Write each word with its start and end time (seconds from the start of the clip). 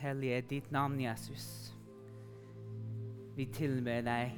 hellige 0.00 0.40
ditt 0.50 0.72
navn, 0.72 1.00
Jesus. 1.00 1.74
Vi 3.36 3.46
tilber 3.52 4.00
deg. 4.04 4.36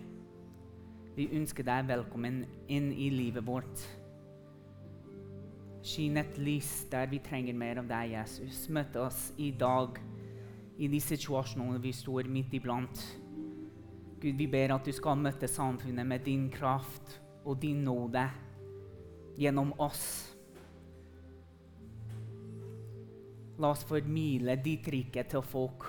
Vi 1.17 1.29
ønsker 1.37 1.67
deg 1.67 1.87
velkommen 1.91 2.43
inn 2.73 2.91
i 2.93 3.11
livet 3.13 3.47
vårt. 3.47 3.85
Skinn 5.83 6.19
et 6.19 6.39
lys 6.39 6.71
der 6.91 7.09
vi 7.11 7.21
trenger 7.23 7.55
mer 7.59 7.83
av 7.83 7.91
deg, 7.91 8.15
Jesus. 8.17 8.65
Møt 8.75 8.97
oss 8.99 9.31
i 9.39 9.51
dag 9.59 9.99
i 10.79 10.89
de 10.91 11.01
situasjonene 11.03 11.83
vi 11.83 11.93
står 11.95 12.31
midt 12.31 12.55
iblant. 12.59 13.03
Gud, 14.23 14.37
vi 14.39 14.47
ber 14.47 14.77
at 14.77 14.87
du 14.87 14.93
skal 14.95 15.19
møte 15.19 15.51
samfunnet 15.51 16.07
med 16.07 16.25
din 16.27 16.49
kraft 16.51 17.19
og 17.45 17.59
din 17.63 17.83
nåde 17.87 18.29
gjennom 19.39 19.75
oss. 19.83 20.32
La 23.63 23.71
oss 23.71 23.85
formidle 23.87 24.57
ditt 24.59 24.89
rike 24.91 25.23
til 25.31 25.45
folk 25.47 25.85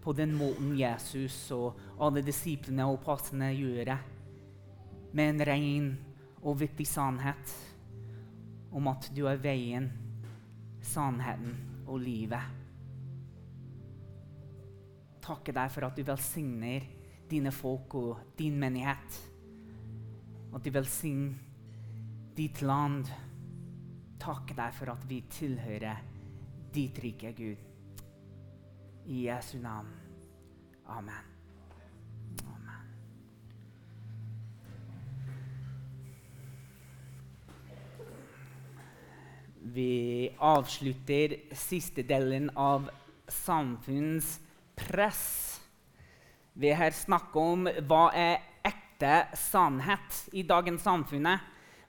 på 0.00 0.14
den 0.16 0.32
måten 0.38 0.70
Jesus 0.78 1.36
og 1.52 1.76
alle 2.00 2.22
disiplene 2.24 2.86
og 2.88 3.02
passene 3.04 3.50
gjør 3.52 3.90
det, 3.90 3.96
med 5.12 5.34
en 5.34 5.44
ren 5.44 5.90
og 6.40 6.56
viktig 6.62 6.86
sannhet 6.88 7.52
om 8.72 8.88
at 8.88 9.10
du 9.12 9.26
er 9.28 9.40
veien, 9.44 9.90
sannheten 10.80 11.52
og 11.84 12.00
livet. 12.00 12.56
Takke 15.24 15.52
deg 15.52 15.72
for 15.74 15.84
at 15.88 15.98
du 15.98 16.06
velsigner 16.08 16.86
dine 17.28 17.52
folk 17.52 17.92
og 18.00 18.36
din 18.38 18.56
menighet. 18.56 19.22
At 20.56 20.64
du 20.64 20.72
velsigner 20.72 21.36
ditt 22.38 22.62
land. 22.64 23.10
Takke 24.16 24.56
deg 24.56 24.78
for 24.78 24.94
at 24.94 25.04
vi 25.10 25.20
tilhører 25.28 26.16
ditt 26.72 27.02
rike, 27.02 27.32
Gud. 27.32 27.56
I 29.06 29.24
Jesu 29.24 29.58
navn. 29.58 29.88
Amen. 30.86 31.24
Vi 39.60 40.34
avslutter 40.38 41.36
siste 41.52 42.02
delen 42.02 42.50
av 42.56 42.90
samfunnspress. 43.28 45.60
Vi 46.52 46.72
har 46.72 46.90
snakket 46.90 47.36
om 47.36 47.68
hva 47.86 48.12
er 48.16 48.38
ekte 48.66 49.28
sannhet 49.36 50.28
i 50.32 50.42
dagens 50.42 50.82
samfunn. 50.82 51.38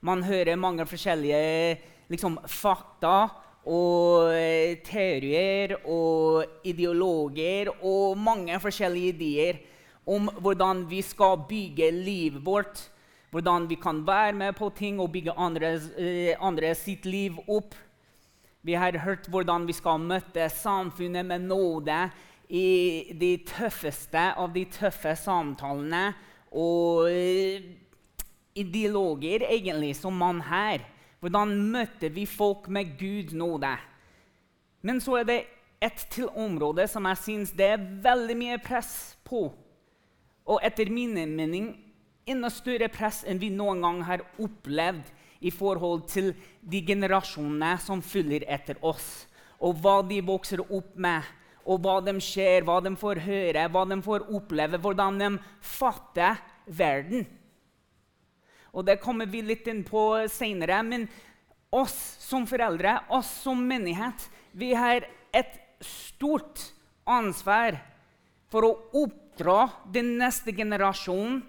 Man 0.04 0.22
hører 0.22 0.56
mange 0.60 0.86
forskjellige 0.86 1.78
liksom, 2.12 2.38
fakta 2.46 3.30
og 3.68 4.32
eh, 4.32 4.78
teorier 4.84 5.74
og 5.84 6.64
ideologer 6.64 7.68
og 7.84 8.16
mange 8.18 8.56
forskjellige 8.60 9.12
ideer 9.14 9.60
om 10.08 10.30
hvordan 10.40 10.86
vi 10.88 11.02
skal 11.04 11.44
bygge 11.48 11.90
livet 11.92 12.44
vårt. 12.44 12.88
Hvordan 13.30 13.68
vi 13.70 13.76
kan 13.78 14.00
være 14.06 14.32
med 14.32 14.56
på 14.58 14.70
ting 14.74 14.98
og 15.00 15.12
bygge 15.12 15.36
andre, 15.36 15.76
eh, 15.98 16.34
andre 16.40 16.74
sitt 16.74 17.04
liv 17.06 17.36
opp. 17.46 17.74
Vi 18.62 18.74
har 18.74 18.98
hørt 18.98 19.28
hvordan 19.30 19.66
vi 19.66 19.72
skal 19.72 20.00
møte 20.00 20.48
samfunnet 20.50 21.26
med 21.26 21.46
nåde 21.46 22.10
i 22.48 23.12
de 23.14 23.36
tøffeste 23.46 24.32
av 24.36 24.50
de 24.52 24.64
tøffe 24.64 25.14
samtalene 25.16 26.10
og 26.50 27.06
eh, 27.06 27.62
ideologer 28.58 29.46
egentlig 29.46 29.94
som 29.96 30.16
man 30.18 30.40
har. 30.40 30.82
Hvordan 31.20 31.52
møter 31.72 32.12
vi 32.12 32.24
folk 32.26 32.68
med 32.72 32.96
Gud 32.98 33.34
nåde? 33.36 33.74
Men 34.80 35.00
så 35.04 35.20
er 35.20 35.28
det 35.28 35.40
et 35.80 36.04
til 36.12 36.28
område 36.36 36.86
som 36.88 37.06
jeg 37.08 37.20
syns 37.20 37.52
det 37.56 37.66
er 37.74 37.88
veldig 38.04 38.36
mye 38.40 38.58
press 38.64 39.16
på. 39.24 39.48
Og 40.48 40.64
etter 40.64 40.88
min 40.92 41.14
mening 41.36 41.72
enda 42.28 42.50
større 42.52 42.88
press 42.92 43.22
enn 43.28 43.40
vi 43.40 43.50
noen 43.52 43.82
gang 43.84 44.00
har 44.06 44.24
opplevd 44.40 45.08
i 45.40 45.52
forhold 45.52 46.06
til 46.10 46.32
de 46.60 46.80
generasjonene 46.84 47.74
som 47.80 48.02
følger 48.04 48.44
etter 48.48 48.80
oss, 48.84 49.26
og 49.60 49.78
hva 49.80 50.00
de 50.04 50.20
vokser 50.24 50.60
opp 50.66 50.96
med, 51.00 51.24
og 51.64 51.80
hva 51.84 51.98
de 52.04 52.14
ser, 52.24 52.64
hva 52.64 52.78
de 52.84 52.92
får 52.96 53.22
høre, 53.24 53.66
hva 53.72 53.84
de 53.88 54.00
får 54.04 54.26
oppleve, 54.36 54.80
hvordan 54.80 55.20
de 55.20 55.30
fatter 55.64 56.40
verden. 56.66 57.24
Og 58.72 58.84
Det 58.86 59.00
kommer 59.02 59.26
vi 59.26 59.42
litt 59.42 59.66
inn 59.66 59.82
på 59.84 60.26
seinere. 60.30 60.82
Men 60.82 61.08
oss 61.70 61.96
som 62.22 62.46
foreldre, 62.46 63.00
oss 63.10 63.30
som 63.44 63.60
menighet, 63.66 64.28
vi 64.52 64.74
har 64.74 65.06
et 65.32 65.56
stort 65.80 66.60
ansvar 67.06 67.78
for 68.50 68.66
å 68.66 68.76
oppdra 69.04 69.70
den 69.92 70.16
neste 70.18 70.52
generasjonen 70.54 71.42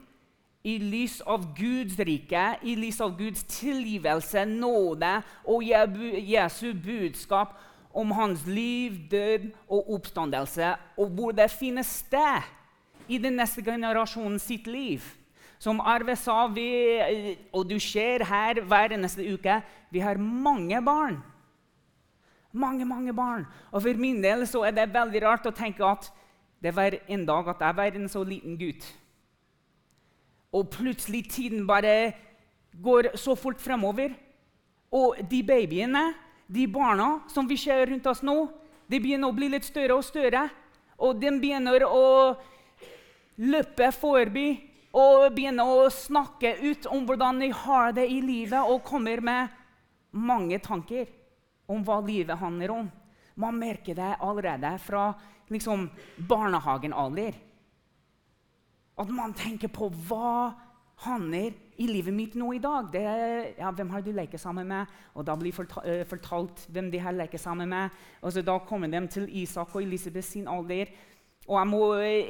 i 0.62 0.78
lys 0.78 1.18
av 1.26 1.48
Guds 1.58 1.98
rike, 1.98 2.44
i 2.62 2.76
lys 2.78 3.00
av 3.02 3.16
Guds 3.18 3.44
tilgivelse, 3.50 4.46
nåde 4.46 5.16
og 5.50 5.66
Jesu 5.66 6.74
budskap 6.78 7.56
om 7.98 8.14
hans 8.14 8.46
liv, 8.46 9.00
død 9.09 9.50
og 9.68 9.90
oppstandelse, 9.98 10.76
og 11.02 11.18
hvor 11.18 11.34
det 11.36 11.50
finnes 11.52 11.90
sted 12.06 12.46
i 13.12 13.18
den 13.20 13.36
neste 13.42 13.64
generasjonen 13.66 14.40
sitt 14.40 14.70
liv. 14.70 15.02
Som 15.61 15.77
Arve 15.85 16.16
sa, 16.17 16.47
vi, 16.49 16.72
og 17.53 17.67
du 17.69 17.75
ser 17.77 18.23
her 18.25 18.63
hver 18.66 18.95
eneste 18.95 19.22
uke, 19.29 19.59
vi 19.94 20.01
har 20.01 20.17
mange 20.17 20.79
barn. 20.81 21.19
Mange, 22.51 22.85
mange 22.85 23.13
barn. 23.13 23.45
Og 23.69 23.83
for 23.85 23.99
min 24.01 24.23
del 24.23 24.47
så 24.49 24.63
er 24.66 24.73
det 24.73 24.89
veldig 24.89 25.22
rart 25.22 25.45
å 25.45 25.53
tenke 25.53 25.85
at 25.85 26.09
det 26.61 26.73
var 26.73 26.97
en 27.05 27.27
dag 27.27 27.51
at 27.53 27.61
jeg 27.61 27.77
var 27.77 27.99
en 27.99 28.09
så 28.09 28.23
liten 28.25 28.57
gutt. 28.57 28.88
Og 30.51 30.66
plutselig 30.73 31.27
tiden 31.29 31.67
bare 31.69 32.11
går 32.81 33.13
så 33.22 33.38
fort 33.38 33.61
fremover. 33.61 34.17
Og 34.91 35.22
de 35.29 35.43
babyene, 35.45 36.03
de 36.49 36.66
barna 36.67 37.22
som 37.31 37.45
vi 37.47 37.59
ser 37.61 37.85
rundt 37.85 38.09
oss 38.09 38.25
nå, 38.25 38.49
de 38.89 38.99
begynner 38.99 39.29
å 39.29 39.38
bli 39.38 39.53
litt 39.53 39.69
større 39.69 40.01
og 40.01 40.03
større. 40.09 40.47
Og 40.97 41.22
de 41.22 41.31
begynner 41.38 41.85
å 41.85 42.33
løpe 43.38 43.93
forbi 43.95 44.71
og 44.91 45.29
begynner 45.35 45.68
å 45.68 45.90
snakke 45.94 46.57
ut 46.66 46.88
om 46.91 47.06
hvordan 47.07 47.40
de 47.40 47.52
har 47.56 47.94
det 47.96 48.07
i 48.12 48.19
livet, 48.24 48.59
og 48.59 48.84
kommer 48.84 49.24
med 49.24 49.59
mange 50.12 50.59
tanker 50.59 51.07
om 51.72 51.84
hva 51.88 52.02
livet 52.03 52.40
handler 52.40 52.74
om. 52.75 52.90
Man 53.40 53.59
merker 53.59 53.96
det 53.96 54.16
allerede 54.19 54.74
fra 54.84 55.13
liksom, 55.52 55.88
barnehagenalder. 56.28 57.38
At 59.00 59.13
man 59.16 59.34
tenker 59.34 59.72
på 59.72 59.88
hva 60.09 60.52
handler 61.02 61.56
i 61.81 61.88
livet 61.90 62.13
mitt 62.13 62.35
nå 62.38 62.52
i 62.53 62.62
dag. 62.62 62.91
Det, 62.94 63.03
ja, 63.58 63.72
hvem 63.73 63.90
har 63.94 64.03
du 64.06 64.12
leket 64.13 64.41
sammen 64.41 64.68
med? 64.69 64.91
Og 65.16 65.25
Da 65.25 65.35
blir 65.40 65.56
uh, 65.56 66.03
fortalt 66.09 66.68
hvem 66.69 66.91
de 66.94 67.02
har 67.02 67.16
leket 67.16 67.41
sammen 67.41 67.72
med. 67.72 67.96
Og 68.22 68.34
så 68.34 68.44
Da 68.46 68.59
kommer 68.59 68.91
de 68.91 69.02
til 69.08 69.29
Isak 69.41 69.73
og 69.75 69.81
Elisabeth 69.81 70.28
sin 70.28 70.47
alder. 70.47 70.91
Og 71.47 71.58
jeg 71.58 71.68
må 71.72 71.81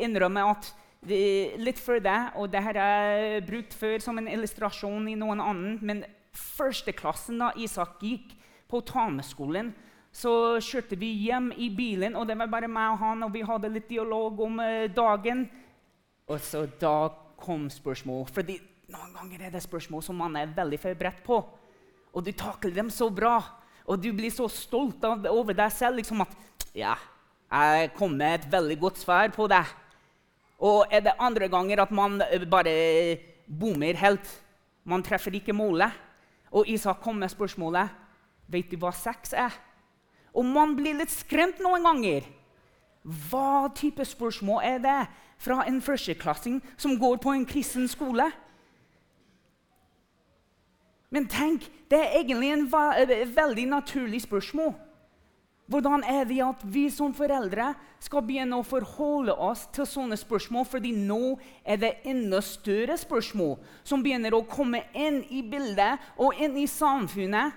innrømme 0.06 0.46
at 0.54 0.72
litt 1.02 1.80
før 1.82 2.02
det, 2.04 2.20
og 2.38 2.52
det 2.54 2.62
her 2.62 2.78
er 2.78 3.46
brukt 3.46 3.74
før 3.74 4.02
som 4.04 4.20
en 4.22 4.30
illustrasjon 4.30 5.08
i 5.10 5.18
noen 5.18 5.42
annen, 5.42 5.80
men 5.82 6.04
førsteklassen 6.38 7.42
da 7.42 7.52
Isak 7.58 7.98
gikk 8.06 8.36
på 8.70 8.84
Tameskolen, 8.88 9.74
så 10.12 10.60
kjørte 10.60 10.98
vi 11.00 11.14
hjem 11.26 11.52
i 11.56 11.70
bilen, 11.74 12.16
og 12.20 12.28
det 12.28 12.36
var 12.40 12.52
bare 12.52 12.70
meg 12.72 12.94
og 12.94 13.00
han, 13.02 13.24
og 13.26 13.34
vi 13.34 13.46
hadde 13.48 13.72
litt 13.72 13.88
dialog 13.90 14.44
om 14.44 14.60
uh, 14.60 14.88
dagen. 14.92 15.46
Og 16.28 16.40
så 16.44 16.66
da 16.80 17.10
kom 17.42 17.70
spørsmål, 17.72 18.28
fordi 18.32 18.60
noen 18.92 19.16
ganger 19.16 19.48
er 19.48 19.54
det 19.56 19.64
spørsmål 19.64 20.04
som 20.04 20.20
man 20.20 20.36
er 20.38 20.52
veldig 20.56 20.80
forberedt 20.84 21.24
på. 21.26 21.40
Og 22.12 22.26
du 22.26 22.34
takler 22.36 22.76
dem 22.76 22.92
så 22.92 23.08
bra, 23.10 23.40
og 23.88 24.04
du 24.04 24.12
blir 24.14 24.32
så 24.34 24.50
stolt 24.52 25.04
over 25.08 25.56
deg 25.56 25.72
selv 25.74 26.02
liksom 26.02 26.28
at 26.28 26.38
Ja, 26.76 26.94
jeg 27.52 27.90
kom 27.98 28.14
med 28.16 28.38
et 28.38 28.52
veldig 28.52 28.78
godt 28.80 29.00
svar 29.02 29.32
på 29.36 29.48
det. 29.52 29.64
Og 30.62 30.86
er 30.94 31.02
det 31.02 31.18
andre 31.20 31.50
ganger 31.50 31.82
at 31.82 31.92
man 31.92 32.22
eh, 32.22 32.46
bare 32.50 33.18
bommer 33.48 33.98
helt? 33.98 34.28
Man 34.84 35.04
treffer 35.04 35.34
ikke 35.34 35.54
målet. 35.54 35.92
Og 36.52 36.68
Isak 36.68 37.02
kom 37.02 37.16
med 37.16 37.32
spørsmålet 37.32 37.90
Vet 38.52 38.72
du 38.72 38.76
hva 38.82 38.92
sex 38.92 39.32
er? 39.34 39.54
Og 40.36 40.46
man 40.46 40.76
blir 40.76 40.98
litt 41.00 41.12
skremt 41.12 41.62
noen 41.64 41.86
ganger. 41.88 42.26
Hva 43.02 43.72
type 43.76 44.04
spørsmål 44.06 44.66
er 44.68 44.82
det 44.84 44.98
fra 45.42 45.64
en 45.68 45.80
førsteklassing 45.82 46.60
som 46.78 46.98
går 47.00 47.18
på 47.24 47.32
en 47.32 47.46
kristen 47.48 47.88
skole? 47.88 48.28
Men 51.12 51.28
tenk, 51.32 51.66
det 51.92 52.00
er 52.00 52.20
egentlig 52.20 52.52
et 52.52 53.36
veldig 53.36 53.66
naturlig 53.72 54.22
spørsmål. 54.28 54.76
Hvordan 55.72 56.04
er 56.04 56.26
det 56.28 56.42
at 56.44 56.64
vi 56.68 56.90
som 56.92 57.14
foreldre 57.16 57.70
skal 58.04 58.24
begynne 58.28 58.58
å 58.60 58.66
forholde 58.68 59.32
oss 59.40 59.68
til 59.72 59.88
sånne 59.88 60.18
spørsmål? 60.20 60.66
fordi 60.68 60.92
nå 60.92 61.38
er 61.64 61.78
det 61.80 61.92
enda 62.04 62.42
større 62.44 62.98
spørsmål 63.00 63.56
som 63.88 64.04
begynner 64.04 64.36
å 64.36 64.44
komme 64.44 64.84
inn 64.92 65.22
i 65.30 65.40
bildet 65.42 66.02
og 66.18 66.36
inn 66.36 66.58
i 66.60 66.68
samfunnet. 66.68 67.56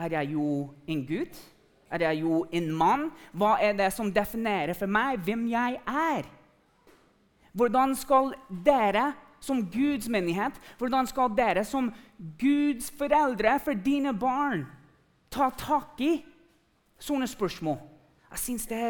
Er 0.00 0.16
jeg 0.16 0.32
jo 0.32 0.70
en 0.88 1.02
gutt? 1.08 1.36
Er 1.92 2.06
jeg 2.08 2.22
jo 2.24 2.46
en 2.52 2.70
mann? 2.72 3.04
Hva 3.36 3.56
er 3.60 3.76
det 3.76 3.90
som 3.92 4.12
definerer 4.12 4.74
for 4.74 4.88
meg 4.88 5.20
hvem 5.26 5.44
jeg 5.52 5.80
er? 5.86 6.24
Hvordan 7.56 7.94
skal 7.96 8.32
dere 8.48 9.10
som 9.40 9.60
Guds 9.70 10.08
menighet, 10.08 10.56
hvordan 10.78 11.06
skal 11.08 11.30
dere 11.36 11.64
som 11.64 11.90
Guds 12.40 12.88
foreldre 12.96 13.58
for 13.62 13.76
dine 13.76 14.14
barn 14.16 14.64
ta 15.30 15.50
tak 15.52 16.00
i 16.00 16.14
sånne 16.98 17.28
spørsmål? 17.30 17.78
Jeg 18.30 18.42
syns 18.42 18.66
det, 18.68 18.80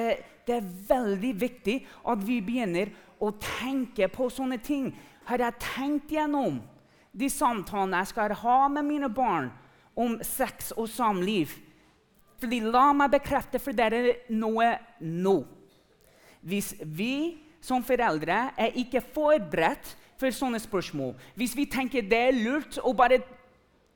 det, 0.47 0.57
er 0.57 0.73
veldig 0.89 1.33
viktig 1.41 1.77
at 2.09 2.23
vi 2.27 2.41
begynner 2.45 2.91
å 3.23 3.33
tenke 3.41 4.09
på 4.13 4.29
sånne 4.33 4.59
ting. 4.65 4.91
Har 5.29 5.43
jeg 5.43 5.61
tenkt 5.63 6.15
gjennom 6.15 6.61
de 7.17 7.29
samtalene 7.33 8.03
jeg 8.03 8.13
skal 8.13 8.35
ha 8.43 8.59
med 8.73 8.87
mine 8.89 9.11
barn 9.13 9.51
om 9.97 10.19
sex 10.25 10.73
og 10.77 10.89
samliv? 10.93 11.55
Fordi 12.41 12.61
La 12.69 12.91
meg 12.93 13.15
bekrefte 13.15 13.61
for 13.63 13.77
dere 13.77 14.19
noe 14.29 14.75
nå. 15.01 15.39
Hvis 16.47 16.75
vi 16.81 17.39
som 17.65 17.85
foreldre 17.85 18.51
er 18.55 18.77
ikke 18.79 19.03
forberedt 19.15 19.95
for 20.21 20.33
sånne 20.33 20.61
spørsmål 20.63 21.17
Hvis 21.35 21.57
vi 21.57 21.67
tenker 21.69 22.05
det 22.07 22.21
er 22.29 22.37
lurt 22.37 22.79
å 22.79 22.93
bare 22.97 23.19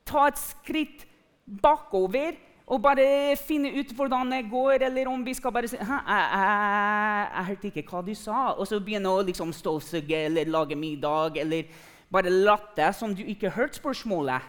ta 0.07 0.27
et 0.27 0.39
skritt 0.41 1.05
bakover 1.45 2.35
og 2.67 2.81
bare 2.83 3.35
finne 3.41 3.71
ut 3.73 3.93
hvordan 3.95 4.31
det 4.31 4.45
går, 4.51 4.85
eller 4.87 5.09
om 5.11 5.23
vi 5.25 5.33
skal 5.35 5.53
bare 5.53 5.67
si 5.67 5.77
jeg, 5.79 5.87
jeg, 5.87 7.25
jeg, 7.33 7.45
hørte 7.49 7.71
ikke 7.71 7.83
hva 7.89 8.01
du 8.05 8.13
sa, 8.15 8.41
og 8.53 8.67
så 8.69 8.79
begynne 8.79 9.11
å 9.11 9.23
liksom 9.25 9.51
støvsuge 9.55 10.25
eller 10.27 10.51
lage 10.51 10.77
middag, 10.79 11.39
eller 11.41 11.71
bare 12.11 12.31
late 12.31 12.91
som 12.95 13.15
du 13.15 13.23
ikke 13.25 13.51
hørte 13.55 13.79
spørsmålet. 13.81 14.45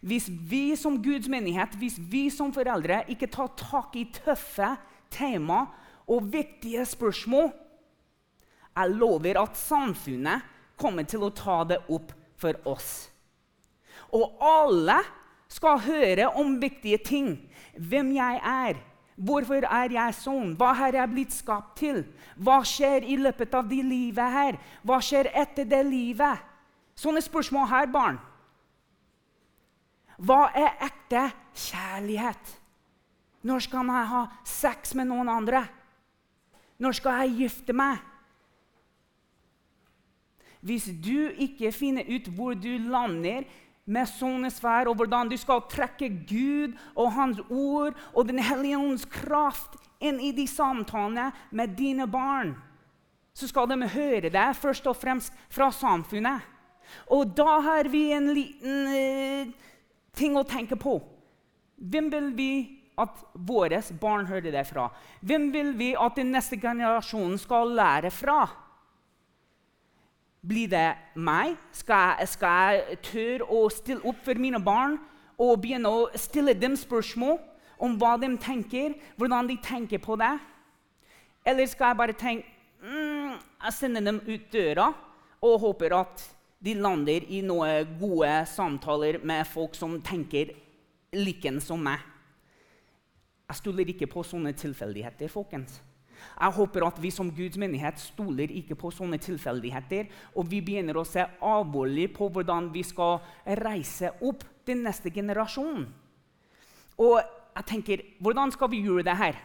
Hvis 0.00 0.30
vi 0.30 0.76
som 0.80 0.96
Guds 1.02 1.28
menighet, 1.28 1.74
hvis 1.76 1.98
vi 1.98 2.28
som 2.32 2.54
foreldre 2.56 3.02
ikke 3.12 3.28
tar 3.28 3.52
tak 3.58 3.96
i 4.00 4.06
tøffe 4.14 4.72
tema 5.12 5.66
og 6.08 6.30
viktige 6.32 6.86
spørsmål, 6.88 7.50
jeg 8.70 8.96
lover 8.96 9.42
at 9.42 9.58
samfunnet 9.58 10.46
kommer 10.80 11.04
til 11.04 11.26
å 11.26 11.34
ta 11.36 11.60
det 11.68 11.82
opp 11.92 12.14
for 12.40 12.56
oss. 12.70 13.10
Og 14.16 14.40
alle 14.40 14.96
skal 15.50 15.82
høre 15.82 16.28
om 16.38 16.54
viktige 16.62 16.98
ting. 17.02 17.34
Hvem 17.74 18.14
jeg 18.14 18.40
er. 18.46 18.78
Hvorfor 19.20 19.66
er 19.66 19.92
jeg 19.92 20.16
sånn? 20.16 20.54
Hva 20.56 20.70
har 20.78 20.96
jeg 20.96 21.12
blitt 21.12 21.34
skapt 21.34 21.74
til? 21.82 22.04
Hva 22.40 22.62
skjer 22.64 23.04
i 23.04 23.18
løpet 23.20 23.52
av 23.58 23.66
det 23.68 23.82
livet 23.84 24.32
her? 24.32 24.58
Hva 24.86 25.00
skjer 25.04 25.28
etter 25.36 25.68
det 25.68 25.82
livet? 25.84 26.46
Sånne 26.96 27.20
spørsmål 27.24 27.68
her, 27.68 27.90
barn. 27.92 28.20
Hva 30.20 30.50
er 30.56 30.80
ekte 30.86 31.26
kjærlighet? 31.56 32.56
Når 33.44 33.64
skal 33.64 33.92
jeg 33.92 34.08
ha 34.12 34.22
sex 34.44 34.94
med 34.96 35.08
noen 35.08 35.28
andre? 35.32 35.64
Når 36.80 36.96
skal 36.96 37.22
jeg 37.24 37.36
gifte 37.44 37.76
meg? 37.76 38.00
Hvis 40.60 40.90
du 40.92 41.32
ikke 41.40 41.72
finner 41.72 42.08
ut 42.08 42.28
hvor 42.36 42.56
du 42.56 42.72
lander 42.92 43.46
med 43.90 44.08
sånne 44.08 44.50
sfær, 44.54 44.88
og 44.88 44.98
hvordan 45.00 45.30
du 45.30 45.36
skal 45.40 45.64
trekke 45.70 46.08
Gud 46.28 46.76
og 46.94 47.12
Hans 47.16 47.40
ord 47.50 47.98
og 48.14 48.28
Den 48.28 48.38
hellige 48.38 48.78
ånds 48.78 49.06
kraft 49.10 49.78
inn 50.00 50.20
i 50.22 50.30
de 50.32 50.46
samtalene 50.48 51.30
med 51.50 51.74
dine 51.76 52.06
barn, 52.08 52.54
så 53.34 53.48
skal 53.50 53.68
de 53.70 53.88
høre 53.88 54.30
det 54.32 54.48
først 54.58 54.86
og 54.90 54.98
fremst 54.98 55.34
fra 55.52 55.70
samfunnet. 55.74 56.46
Og 57.10 57.34
da 57.36 57.60
har 57.62 57.88
vi 57.90 58.08
en 58.12 58.32
liten 58.34 58.88
eh, 58.94 59.52
ting 60.16 60.36
å 60.36 60.46
tenke 60.46 60.78
på. 60.80 60.98
Hvem 61.80 62.10
vil 62.12 62.32
vi 62.36 62.52
at 63.00 63.22
våre 63.34 63.78
barn 64.00 64.26
hører 64.28 64.50
det 64.52 64.64
fra? 64.68 64.88
Hvem 65.22 65.48
vil 65.54 65.72
vi 65.78 65.92
at 65.94 66.18
den 66.18 66.32
neste 66.34 66.58
generasjonen 66.60 67.38
skal 67.40 67.72
lære 67.78 68.10
fra? 68.12 68.42
Blir 70.40 70.70
det 70.72 70.88
meg? 71.20 71.56
Skal 71.76 72.14
jeg, 72.20 72.28
skal 72.32 72.78
jeg 72.78 73.00
tørre 73.04 73.48
å 73.52 73.66
stille 73.72 74.04
opp 74.08 74.22
for 74.24 74.40
mine 74.40 74.60
barn 74.64 74.96
og 75.40 75.60
begynne 75.60 75.90
å 75.90 76.06
stille 76.16 76.54
dem 76.56 76.76
spørsmål 76.80 77.36
om 77.80 77.96
hva 78.00 78.14
de 78.20 78.30
tenker, 78.40 78.96
hvordan 79.20 79.48
de 79.48 79.56
tenker 79.64 80.00
på 80.00 80.16
det? 80.20 80.32
Eller 81.44 81.68
skal 81.68 81.92
jeg 81.92 81.96
bare 81.96 82.16
tenke 82.16 82.44
mm, 82.84 83.36
Jeg 83.64 83.72
sender 83.72 84.04
dem 84.04 84.20
ut 84.26 84.50
døra 84.52 84.90
og 85.40 85.60
håper 85.60 85.96
at 85.96 86.24
de 86.60 86.74
lander 86.76 87.24
i 87.32 87.40
noen 87.44 87.94
gode 88.00 88.32
samtaler 88.48 89.20
med 89.24 89.48
folk 89.48 89.76
som 89.76 89.96
tenker 90.04 90.52
liken 91.16 91.60
som 91.64 91.80
meg. 91.84 92.00
Jeg 93.48 93.58
stoler 93.62 93.88
ikke 93.90 94.08
på 94.12 94.22
sånne 94.22 94.52
tilfeldigheter, 94.54 95.32
folkens. 95.32 95.80
Jeg 96.40 96.56
håper 96.56 96.86
at 96.86 97.00
vi 97.02 97.10
som 97.14 97.30
Guds 97.34 97.58
menighet 97.60 98.00
stoler 98.02 98.52
ikke 98.60 98.78
på 98.78 98.92
sånne 98.94 99.20
tilfeldigheter, 99.22 100.08
og 100.34 100.48
vi 100.50 100.62
begynner 100.64 101.00
å 101.00 101.06
se 101.08 101.26
alvorlig 101.40 102.10
på 102.16 102.30
hvordan 102.32 102.70
vi 102.74 102.84
skal 102.86 103.20
reise 103.60 104.12
opp 104.20 104.44
den 104.68 104.84
neste 104.86 105.12
generasjonen. 105.12 105.86
Og 107.00 107.20
jeg 107.20 107.66
tenker, 107.66 108.02
hvordan 108.20 108.52
skal 108.52 108.70
vi 108.72 108.84
gjøre 108.84 109.06
det 109.08 109.16
her? 109.16 109.38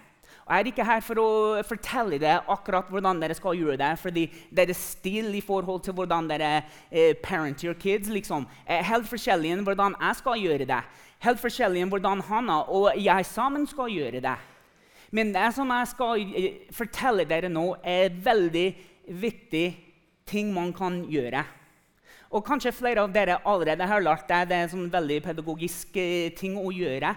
Jeg 0.46 0.62
er 0.62 0.68
ikke 0.70 0.86
her 0.86 1.00
for 1.02 1.18
å 1.18 1.30
fortelle 1.66 2.20
dere 2.22 2.44
akkurat 2.54 2.90
hvordan 2.94 3.18
dere 3.18 3.34
skal 3.34 3.58
gjøre 3.58 3.80
det. 3.82 3.92
fordi 3.98 4.26
dere 4.54 4.76
er 4.76 5.34
i 5.34 5.42
forhold 5.42 5.82
til 5.82 5.94
hvordan 5.94 6.28
dere 6.30 6.64
eh, 6.92 7.16
parent 7.24 7.64
your 7.64 7.74
kids. 7.74 8.10
liksom. 8.10 8.46
Eh, 8.68 8.84
helt 8.86 9.08
forskjellig 9.10 9.52
enn 9.52 9.64
hvordan 9.66 9.96
jeg 10.00 10.16
skal 10.16 10.38
gjøre 10.38 10.66
det. 10.66 10.82
Helt 11.20 11.40
forskjellig 11.40 11.82
enn 11.82 11.90
hvordan 11.90 12.22
Hanna 12.22 12.62
og 12.70 12.92
jeg 12.96 13.26
sammen 13.26 13.66
skal 13.66 13.90
gjøre 13.90 14.22
det. 14.22 14.36
Men 15.12 15.34
det 15.36 15.52
som 15.56 15.70
jeg 15.74 15.92
skal 15.92 16.24
eh, 16.24 16.58
fortelle 16.74 17.28
dere 17.30 17.52
nå, 17.52 17.68
er 17.84 18.16
veldig 18.26 18.66
viktig 19.22 19.68
ting 20.26 20.52
man 20.54 20.74
kan 20.74 21.04
gjøre. 21.10 21.44
Og 22.36 22.44
kanskje 22.46 22.74
flere 22.76 23.06
av 23.06 23.14
dere 23.14 23.40
allerede 23.48 23.88
har 23.88 24.04
lært 24.04 24.28
det. 24.28 24.42
Det 24.50 24.58
er 24.58 24.66
en 24.66 24.74
sånn 24.74 24.92
veldig 24.94 25.22
pedagogisk 25.28 25.98
eh, 26.02 26.34
ting 26.38 26.58
å 26.58 26.74
gjøre. 26.74 27.14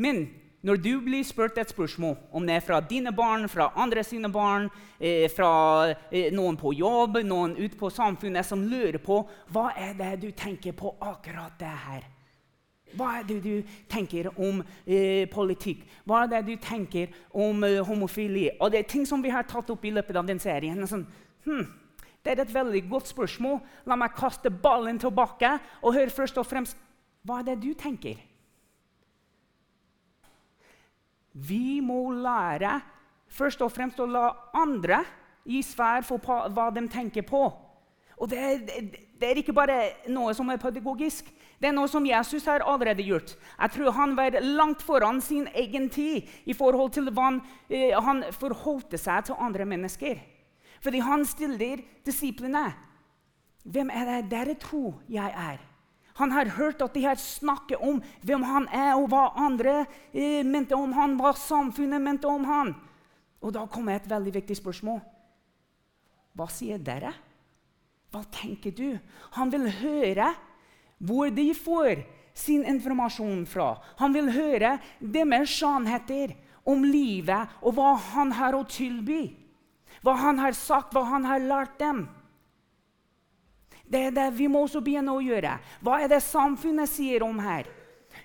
Men 0.00 0.26
når 0.66 0.80
du 0.84 0.92
blir 1.00 1.24
spurt 1.24 1.56
et 1.60 1.72
spørsmål, 1.72 2.18
om 2.36 2.44
det 2.46 2.58
er 2.58 2.64
fra 2.66 2.82
dine 2.84 3.14
barn, 3.16 3.48
fra 3.48 3.70
andre 3.80 4.04
sine 4.04 4.28
barn, 4.32 4.68
eh, 4.98 5.30
fra 5.32 5.94
noen 6.34 6.58
på 6.60 6.74
jobb, 6.76 7.22
noen 7.24 7.56
ute 7.56 7.78
på 7.80 7.92
samfunnet 7.94 8.46
som 8.46 8.66
lurer 8.68 9.00
på 9.00 9.22
hva 9.54 9.70
er 9.78 9.94
det 9.96 10.16
du 10.26 10.32
tenker 10.36 10.76
på 10.76 10.96
akkurat 11.00 11.56
det 11.62 11.76
her 11.86 12.08
Hva 12.96 13.10
er 13.18 13.26
det 13.28 13.38
du 13.44 13.74
tenker 13.90 14.30
om 14.34 14.62
eh, 14.86 15.26
politikk? 15.30 15.84
Hva 16.08 16.24
er 16.24 16.32
det 16.34 16.40
du 16.48 16.54
tenker 16.62 17.12
om 17.30 17.64
eh, 17.66 17.80
homofili? 17.86 18.48
Og 18.58 18.72
det 18.72 18.82
er 18.82 18.90
ting 18.90 19.06
som 19.06 19.22
vi 19.22 19.32
har 19.32 19.46
tatt 19.48 19.70
opp 19.70 19.84
i 19.84 19.92
løpet 19.94 20.18
av 20.18 20.26
den 20.28 20.42
serien. 20.42 20.82
Sånn, 20.90 21.06
hmm, 21.46 21.68
det 22.24 22.34
er 22.34 22.42
et 22.44 22.54
veldig 22.54 22.82
godt 22.90 23.12
spørsmål. 23.12 23.60
La 23.88 23.98
meg 23.98 24.16
kaste 24.18 24.50
ballen 24.50 24.98
tilbake 25.00 25.56
og 25.80 25.94
høre 25.96 26.12
først 26.14 26.40
og 26.40 26.48
fremst 26.48 26.78
hva 27.26 27.40
er 27.40 27.50
det 27.50 27.60
du 27.62 27.72
tenker. 27.78 28.18
Vi 31.32 31.80
må 31.84 32.10
lære 32.10 32.80
først 33.30 33.62
og 33.62 33.70
fremst 33.72 34.00
å 34.02 34.08
la 34.10 34.26
andre 34.58 35.04
gi 35.46 35.62
svar 35.64 36.02
for 36.06 36.20
hva 36.20 36.70
de 36.74 36.86
tenker 36.90 37.24
på. 37.26 37.44
Og 38.20 38.28
det 38.28 38.38
er, 38.38 38.58
det 39.16 39.28
er, 39.28 39.38
ikke 39.40 39.54
bare 39.56 39.78
noe 40.12 40.34
som 40.36 40.50
er 40.52 40.60
pedagogisk. 40.60 41.30
Det 41.60 41.70
er 41.70 41.72
noe 41.76 41.88
som 41.88 42.04
Jesus 42.04 42.44
har 42.48 42.64
allerede 42.68 43.04
gjort. 43.04 43.32
Jeg 43.56 43.72
tror 43.72 43.96
Han 43.96 44.12
var 44.16 44.36
langt 44.44 44.82
foran 44.84 45.20
sin 45.24 45.48
egen 45.54 45.88
tid 45.88 46.28
i 46.44 46.56
forhold 46.56 46.92
til 46.92 47.08
hva 47.08 47.30
han, 47.30 47.40
eh, 47.68 47.96
han 47.96 48.22
forholdte 48.36 49.00
seg 49.00 49.24
til 49.24 49.40
andre 49.40 49.64
mennesker. 49.64 50.20
Fordi 50.84 51.00
han 51.00 51.24
stiller 51.24 51.80
disiplene. 52.04 52.74
Hvem 53.64 53.90
er 53.92 54.06
det 54.08 54.30
dere 54.30 54.54
tror 54.60 55.00
jeg 55.08 55.32
er? 55.32 55.58
Han 56.20 56.32
har 56.32 56.52
hørt 56.56 56.82
at 56.82 56.94
de 56.94 57.04
har 57.04 57.16
snakket 57.16 57.80
om 57.80 58.02
hvem 58.24 58.42
han 58.44 58.68
er, 58.68 58.92
og 58.96 59.08
hva 59.08 59.30
andre 59.40 59.86
eh, 60.12 60.44
mente 60.44 60.76
om 60.76 60.92
han, 60.92 61.16
hva 61.16 61.32
samfunnet 61.32 62.00
mente 62.00 62.28
om 62.28 62.44
han. 62.44 62.74
Og 63.40 63.54
da 63.56 63.64
kommer 63.64 63.96
et 63.96 64.08
veldig 64.10 64.34
viktig 64.34 64.56
spørsmål. 64.60 65.00
Hva 66.36 66.48
sier 66.52 66.80
dere? 66.84 67.14
Hva 68.10 68.24
tenker 68.34 68.74
du? 68.74 68.98
Han 69.36 69.52
vil 69.52 69.68
høre 69.80 70.32
hvor 71.00 71.30
de 71.32 71.50
får 71.56 72.02
sin 72.36 72.64
informasjon 72.68 73.44
fra. 73.48 73.74
Han 74.00 74.14
vil 74.14 74.30
høre 74.34 74.76
deres 75.00 75.52
sannheter 75.54 76.34
om 76.68 76.84
livet 76.84 77.60
og 77.62 77.76
hva 77.76 77.94
han 78.12 78.32
har 78.36 78.56
å 78.56 78.64
tilby. 78.68 79.28
Hva 80.04 80.16
han 80.20 80.40
har 80.40 80.56
sagt, 80.56 80.94
hva 80.94 81.04
han 81.08 81.26
har 81.28 81.42
lært 81.44 81.78
dem. 81.80 82.06
Det 83.90 84.04
er 84.06 84.14
det 84.14 84.28
vi 84.38 84.46
må 84.48 84.64
også 84.64 84.82
begynne 84.84 85.12
å 85.12 85.22
gjøre. 85.22 85.56
Hva 85.82 85.98
er 86.00 86.10
det 86.12 86.22
samfunnet 86.22 86.90
sier 86.90 87.24
om 87.26 87.40
her? 87.42 87.66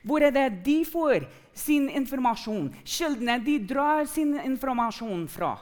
Hvor 0.06 0.22
er 0.22 0.34
det 0.34 0.62
de 0.65 0.80
får 0.86 1.25
sin 1.58 1.88
informasjon? 1.89 2.70
Kildene 2.86 3.39
de 3.42 3.58
drar 3.65 4.06
sin 4.10 4.36
informasjon 4.39 5.25
fra. 5.30 5.56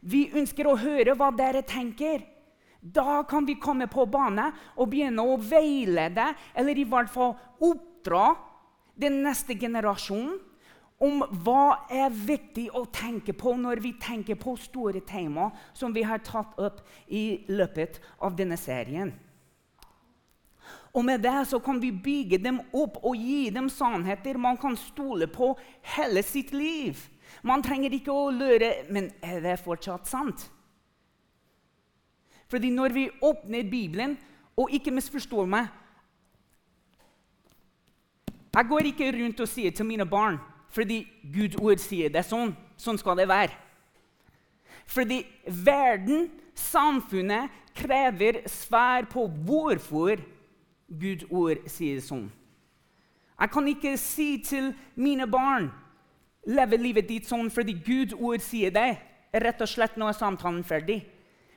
Vi 0.00 0.28
ønsker 0.34 0.66
å 0.66 0.78
høre 0.78 1.14
hva 1.18 1.30
dere 1.34 1.62
tenker. 1.66 2.22
Da 2.82 3.22
kan 3.22 3.46
vi 3.46 3.54
komme 3.62 3.86
på 3.86 4.06
bane 4.10 4.48
og 4.74 4.88
begynne 4.90 5.22
å 5.22 5.36
veilede, 5.38 6.32
eller 6.58 6.78
i 6.78 6.86
hvert 6.88 7.10
fall 7.12 7.36
oppdra 7.62 8.32
den 8.98 9.20
neste 9.22 9.54
generasjonen 9.54 10.40
om 11.02 11.22
hva 11.42 11.88
er 11.90 12.10
viktig 12.14 12.68
å 12.78 12.84
tenke 12.94 13.34
på 13.34 13.54
når 13.58 13.82
vi 13.82 13.94
tenker 14.02 14.38
på 14.38 14.54
store 14.60 15.02
tema 15.06 15.48
som 15.74 15.94
vi 15.94 16.04
har 16.06 16.22
tatt 16.22 16.58
opp 16.62 16.82
i 17.10 17.42
løpet 17.50 17.98
av 18.22 18.36
denne 18.38 18.58
serien. 18.58 19.10
Og 20.92 21.06
med 21.06 21.22
det 21.24 21.48
så 21.48 21.58
kan 21.64 21.80
vi 21.80 21.90
bygge 21.90 22.38
dem 22.42 22.60
opp 22.76 22.98
og 23.02 23.16
gi 23.16 23.48
dem 23.50 23.70
sannheter 23.72 24.38
man 24.38 24.58
kan 24.60 24.76
stole 24.76 25.26
på 25.26 25.54
hele 25.96 26.22
sitt 26.22 26.52
liv. 26.54 26.98
Man 27.42 27.64
trenger 27.64 27.94
ikke 27.96 28.12
å 28.12 28.28
lure 28.28 28.84
Men 28.92 29.08
er 29.24 29.40
det 29.40 29.62
fortsatt 29.62 30.06
sant? 30.06 30.50
Fordi 32.52 32.68
når 32.70 32.92
vi 32.92 33.10
åpner 33.24 33.70
Bibelen, 33.70 34.18
og 34.56 34.68
ikke 34.70 34.92
misforstår 34.92 35.46
meg 35.48 35.66
Jeg 38.52 38.68
går 38.68 38.88
ikke 38.90 39.12
rundt 39.16 39.40
og 39.40 39.48
sier 39.48 39.72
til 39.72 39.86
mine 39.88 40.04
barn 40.04 40.36
fordi 40.72 41.06
Guds 41.34 41.56
ord 41.56 41.80
sier 41.80 42.08
det 42.12 42.22
sånn. 42.24 42.54
Sånn 42.80 42.98
skal 43.00 43.16
det 43.16 43.26
være. 43.28 43.52
Fordi 44.88 45.18
verden, 45.64 46.30
samfunnet, 46.56 47.52
krever 47.76 48.42
svar 48.48 49.04
på 49.12 49.26
hvorfor 49.44 50.20
Guds 50.88 51.24
ord 51.28 51.60
sier 51.68 52.00
sånn. 52.04 52.24
Jeg 53.40 53.52
kan 53.52 53.68
ikke 53.68 53.94
si 54.00 54.28
til 54.44 54.72
mine 54.96 55.28
barn 55.28 55.70
leve 56.48 56.80
livet 56.80 57.08
ditt 57.08 57.28
sånn 57.28 57.48
fordi 57.52 57.76
Guds 57.84 58.16
ord 58.16 58.44
sier 58.44 58.72
det. 58.72 58.90
Rett 59.32 59.60
og 59.64 59.68
slett 59.68 59.96
nå 60.00 60.08
er 60.08 60.16
samtalen 60.16 60.64
ferdig. 60.64 61.02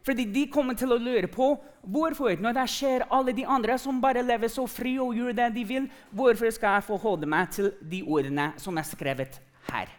Fordi 0.06 0.26
de 0.30 0.46
kommer 0.54 0.78
til 0.78 0.94
å 0.94 1.00
lure 1.02 1.28
på 1.32 1.48
hvorfor, 1.82 2.38
når 2.38 2.60
det 2.60 2.66
skjer 2.70 3.08
alle 3.14 3.34
de 3.34 3.46
andre 3.50 3.78
som 3.82 4.02
bare 4.02 4.22
lever 4.26 4.52
så 4.54 4.68
fri 4.70 5.00
og 5.02 5.16
gjør 5.18 5.34
det 5.38 5.50
de 5.56 5.64
vil, 5.66 5.88
hvorfor 6.14 6.54
skal 6.54 6.78
jeg 6.78 6.90
forholde 6.92 7.30
meg 7.30 7.50
til 7.56 7.72
de 7.82 8.04
ordene 8.06 8.52
som 8.62 8.78
er 8.78 8.86
skrevet 8.86 9.40
her? 9.72 9.90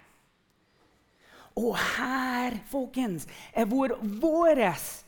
Og 1.57 1.73
her, 1.75 2.61
folkens, 2.71 3.27
er 3.57 3.67
hvor 3.67 3.97
våres 4.21 5.07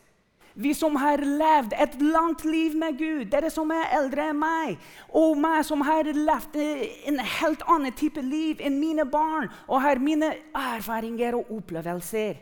vi 0.58 0.72
som 0.74 0.96
har 0.98 1.22
levd 1.22 1.76
et 1.78 2.00
langt 2.02 2.42
liv 2.48 2.74
med 2.74 2.96
Gud, 2.98 3.28
dere 3.30 3.50
som 3.54 3.70
er 3.70 3.92
eldre 4.00 4.32
enn 4.32 4.40
meg, 4.40 4.80
og 5.14 5.38
meg 5.38 5.60
som 5.68 5.84
har 5.86 6.08
levd 6.08 6.58
en 6.58 7.22
helt 7.38 7.62
annen 7.70 7.94
type 7.94 8.24
liv 8.26 8.58
enn 8.58 8.80
mine 8.80 9.06
barn, 9.06 9.46
og 9.68 9.84
har 9.84 10.02
mine 10.02 10.32
erfaringer 10.50 11.38
og 11.38 11.52
opplevelser, 11.60 12.40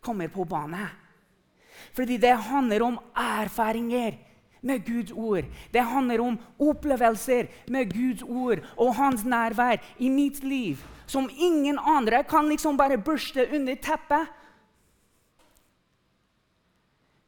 kommer 0.00 0.32
på 0.32 0.48
banen. 0.48 1.01
Fordi 1.96 2.16
det 2.16 2.36
handler 2.48 2.84
om 2.86 2.98
erfaringer 3.16 4.18
med 4.62 4.84
Guds 4.86 5.12
ord. 5.12 5.44
Det 5.74 5.82
handler 5.82 6.22
om 6.22 6.38
opplevelser 6.58 7.50
med 7.68 7.90
Guds 7.92 8.22
ord 8.22 8.62
og 8.76 8.94
hans 8.94 9.24
nærvær 9.24 9.82
i 9.98 10.08
mitt 10.08 10.44
liv. 10.44 10.78
Som 11.06 11.30
ingen 11.30 11.78
andre 11.78 12.22
kan 12.24 12.48
liksom 12.48 12.76
bare 12.76 12.98
børste 12.98 13.48
under 13.52 13.74
teppet. 13.74 14.30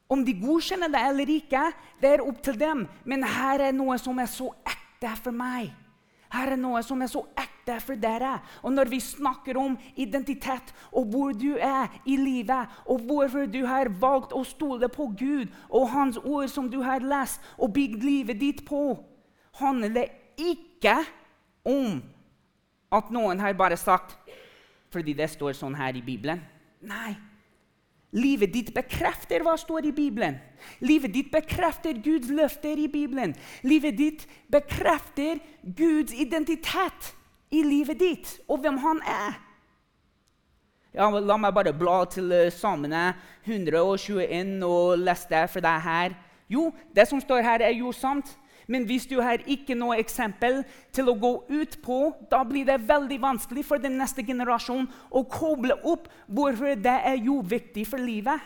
Om 0.09 0.25
de 0.25 0.35
godkjenner 0.41 0.89
det 0.93 1.01
eller 1.09 1.31
ikke, 1.33 1.63
det 2.01 2.11
er 2.11 2.23
opp 2.23 2.43
til 2.45 2.59
dem. 2.61 2.87
Men 3.05 3.25
her 3.27 3.69
er 3.69 3.75
noe 3.75 3.99
som 3.99 4.19
er 4.23 4.31
så 4.31 4.53
ekte 4.63 5.11
for 5.25 5.35
meg. 5.35 5.73
Her 6.35 6.55
er 6.55 6.61
noe 6.61 6.83
som 6.83 7.03
er 7.05 7.11
så 7.11 7.23
ekte 7.39 7.77
for 7.83 7.99
dere. 8.01 8.37
Og 8.67 8.75
når 8.75 8.91
vi 8.91 9.01
snakker 9.03 9.59
om 9.61 9.77
identitet 9.95 10.73
og 10.91 11.13
hvor 11.13 11.35
du 11.37 11.55
er 11.55 11.93
i 12.05 12.17
livet, 12.19 12.71
og 12.91 13.05
hvorfor 13.07 13.47
du 13.51 13.63
har 13.69 13.93
valgt 14.03 14.35
å 14.35 14.43
stole 14.47 14.91
på 14.93 15.11
Gud 15.19 15.53
og 15.69 15.91
Hans 15.95 16.19
ord 16.23 16.51
som 16.51 16.71
du 16.71 16.81
har 16.83 17.05
lest 17.05 17.43
og 17.59 17.75
bygd 17.77 18.03
livet 18.03 18.41
ditt 18.41 18.65
på, 18.67 18.99
handler 19.61 19.95
det 19.95 20.09
ikke 20.41 20.99
om 21.65 22.03
at 22.95 23.15
noen 23.15 23.41
har 23.41 23.55
bare 23.59 23.79
sagt 23.79 24.19
fordi 24.95 25.15
det 25.19 25.27
står 25.33 25.57
sånn 25.59 25.75
her 25.75 25.97
i 25.99 26.03
Bibelen. 26.07 26.43
Nei. 26.87 27.15
Livet 28.15 28.53
ditt 28.55 28.71
bekrefter 28.75 29.43
hva 29.43 29.57
står 29.59 29.89
i 29.89 29.95
Bibelen. 29.95 30.37
Livet 30.87 31.15
ditt 31.17 31.33
bekrefter 31.35 31.97
Guds 31.99 32.31
løfter 32.31 32.79
i 32.79 32.87
Bibelen. 32.89 33.35
Livet 33.67 33.99
ditt 33.99 34.27
bekrefter 34.55 35.41
Guds 35.63 36.15
identitet 36.15 37.11
i 37.51 37.65
livet 37.67 37.99
ditt 37.99 38.37
og 38.47 38.63
hvem 38.63 38.79
han 38.85 39.03
er. 39.03 39.41
Ja, 40.95 41.09
la 41.11 41.37
meg 41.43 41.57
bare 41.57 41.73
bla 41.75 42.05
til 42.07 42.31
Samene 42.55 42.55
Salmene 42.55 43.05
121 43.51 44.63
og 44.63 45.01
lese 45.03 45.27
det 45.33 45.49
for 45.51 45.65
deg 45.65 45.83
her. 45.83 46.15
Jo, 46.47 46.69
det 46.95 47.09
som 47.11 47.19
står 47.19 47.43
her, 47.43 47.65
er 47.67 47.75
jo 47.75 47.91
sant. 47.93 48.37
Men 48.67 48.87
hvis 48.89 49.07
du 49.11 49.19
har 49.21 49.43
ikke 49.51 49.77
noe 49.77 49.99
eksempel 50.01 50.63
til 50.95 51.11
å 51.11 51.17
gå 51.21 51.33
ut 51.51 51.77
på, 51.85 51.99
da 52.31 52.41
blir 52.49 52.65
det 52.69 52.81
veldig 52.89 53.19
vanskelig 53.21 53.65
for 53.69 53.83
den 53.83 53.99
neste 54.01 54.25
generasjonen 54.25 54.89
å 55.11 55.25
koble 55.29 55.77
opp 55.85 56.09
hvorfor 56.27 56.79
det 56.81 56.97
er 57.11 57.21
jo 57.21 57.41
viktig 57.45 57.85
for 57.89 58.01
livet. 58.01 58.41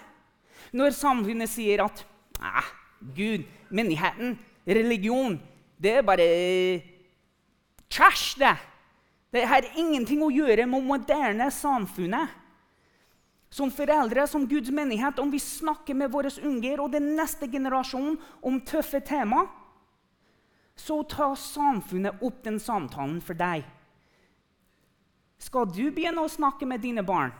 Når 0.74 0.96
samfunnet 0.96 1.50
sier 1.50 1.84
at 1.86 2.02
ah, 2.42 2.66
Gud, 3.14 3.46
menigheten, 3.70 4.34
religion 4.66 5.38
Det 5.78 5.92
er 6.00 6.02
bare 6.02 6.24
trash, 7.88 8.34
det. 8.40 8.56
Det 9.30 9.44
har 9.46 9.66
ingenting 9.78 10.24
å 10.26 10.32
gjøre 10.32 10.66
med 10.66 10.82
moderne 10.82 11.46
samfunnet. 11.54 12.32
Som 13.48 13.70
foreldre, 13.72 14.26
som 14.28 14.42
Guds 14.50 14.72
menighet, 14.74 15.20
om 15.22 15.30
vi 15.30 15.38
snakker 15.40 15.96
med 15.96 16.10
våre 16.12 16.32
unger 16.44 16.82
og 16.82 16.90
den 16.92 17.14
neste 17.16 17.46
generasjonen 17.48 18.18
om 18.44 18.58
tøffe 18.60 19.00
temaer, 19.00 19.46
så 20.78 21.02
tar 21.10 21.34
samfunnet 21.34 22.22
opp 22.22 22.42
den 22.44 22.60
samtalen 22.62 23.18
for 23.24 23.38
deg. 23.38 23.66
Skal 25.38 25.68
du 25.70 25.90
begynne 25.94 26.22
å 26.22 26.30
snakke 26.30 26.66
med 26.66 26.82
dine 26.82 27.04
barn? 27.06 27.34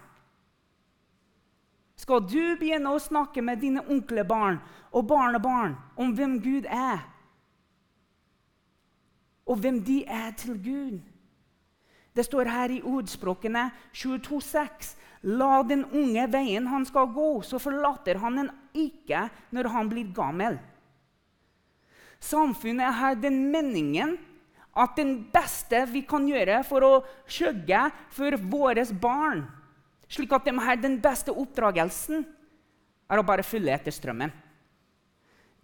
Skal 1.99 2.23
du 2.23 2.55
begynne 2.59 2.93
å 2.95 3.03
snakke 3.03 3.43
med 3.43 3.59
dine 3.63 3.83
onklebarn 3.91 4.61
og 4.95 5.07
barnebarn 5.11 5.75
om 5.99 6.15
hvem 6.15 6.39
Gud 6.43 6.69
er? 6.71 7.03
Og 9.49 9.59
hvem 9.63 9.81
de 9.83 10.03
er 10.05 10.31
til 10.39 10.59
Gud? 10.63 11.01
Det 12.15 12.25
står 12.27 12.51
her 12.51 12.75
i 12.75 12.83
ordspråkene 12.83 13.69
22,6.: 13.95 14.95
La 15.23 15.63
den 15.67 15.85
unge 15.87 16.27
veien 16.31 16.67
han 16.71 16.87
skal 16.87 17.11
gå, 17.15 17.43
så 17.43 17.59
forlater 17.59 18.19
han 18.23 18.37
den 18.43 18.51
ikke 18.75 19.29
når 19.51 19.71
han 19.75 19.91
blir 19.91 20.13
gammel. 20.15 20.59
Samfunnet 22.19 22.95
har 22.95 23.15
den 23.15 23.47
meningen 23.53 24.17
at 24.79 24.97
den 24.99 25.15
beste 25.33 25.85
vi 25.91 26.03
kan 26.07 26.27
gjøre 26.29 26.61
for 26.67 26.87
å 26.87 26.93
skjøgge 27.31 27.89
for 28.15 28.37
våre 28.51 28.85
barn, 29.01 29.45
slik 30.11 30.33
at 30.35 30.47
de 30.47 30.55
har 30.59 30.79
den 30.81 30.99
beste 31.03 31.35
oppdragelsen, 31.35 32.27
er 33.09 33.21
å 33.21 33.27
bare 33.27 33.47
følge 33.47 33.73
etter 33.75 33.95
strømmen. 33.95 34.33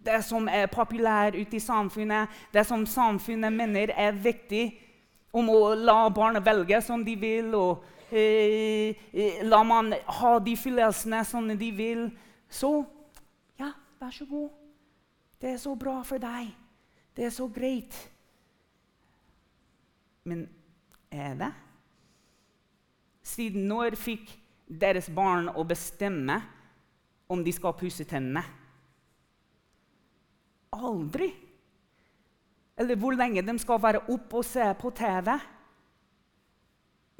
Det 0.05 0.19
som 0.25 0.49
er 0.51 0.67
populært 0.69 1.37
ute 1.37 1.57
i 1.57 1.63
samfunnet, 1.63 2.29
det 2.53 2.65
som 2.67 2.85
samfunnet 2.85 3.53
mener 3.53 3.93
er 3.93 4.17
viktig, 4.17 4.65
om 5.35 5.49
å 5.51 5.73
la 5.75 6.05
barn 6.13 6.39
velge 6.43 6.79
som 6.85 7.01
de 7.03 7.15
vil, 7.19 7.55
og 7.57 7.83
eh, 8.11 8.95
eh 9.11 9.41
la 9.43 9.63
man 9.67 9.91
ha 10.19 10.37
de 10.39 10.55
følelsene 10.55 11.23
som 11.27 11.47
de 11.47 11.71
vil, 11.75 12.05
så 12.49 12.85
ja, 13.59 13.73
vær 13.99 14.13
så 14.15 14.27
god. 14.29 14.64
Det 15.41 15.51
er 15.53 15.57
så 15.61 15.75
bra 15.75 15.99
for 16.07 16.21
deg. 16.21 16.51
Det 17.15 17.27
er 17.27 17.33
så 17.33 17.47
greit. 17.51 17.95
Men 20.25 20.47
er 21.11 21.35
det? 21.39 21.51
Siden 23.25 23.67
når 23.69 23.97
fikk 23.99 24.31
deres 24.65 25.07
barn 25.13 25.49
å 25.53 25.65
bestemme 25.67 26.39
om 27.29 27.41
de 27.45 27.53
skal 27.53 27.75
pusse 27.77 28.05
tennene? 28.09 28.43
Aldri. 30.75 31.29
Eller 32.75 32.99
hvor 32.99 33.15
lenge 33.15 33.43
de 33.45 33.55
skal 33.61 33.79
være 33.81 34.03
oppe 34.11 34.41
og 34.41 34.47
se 34.47 34.65
på 34.79 34.91
TV. 34.97 35.29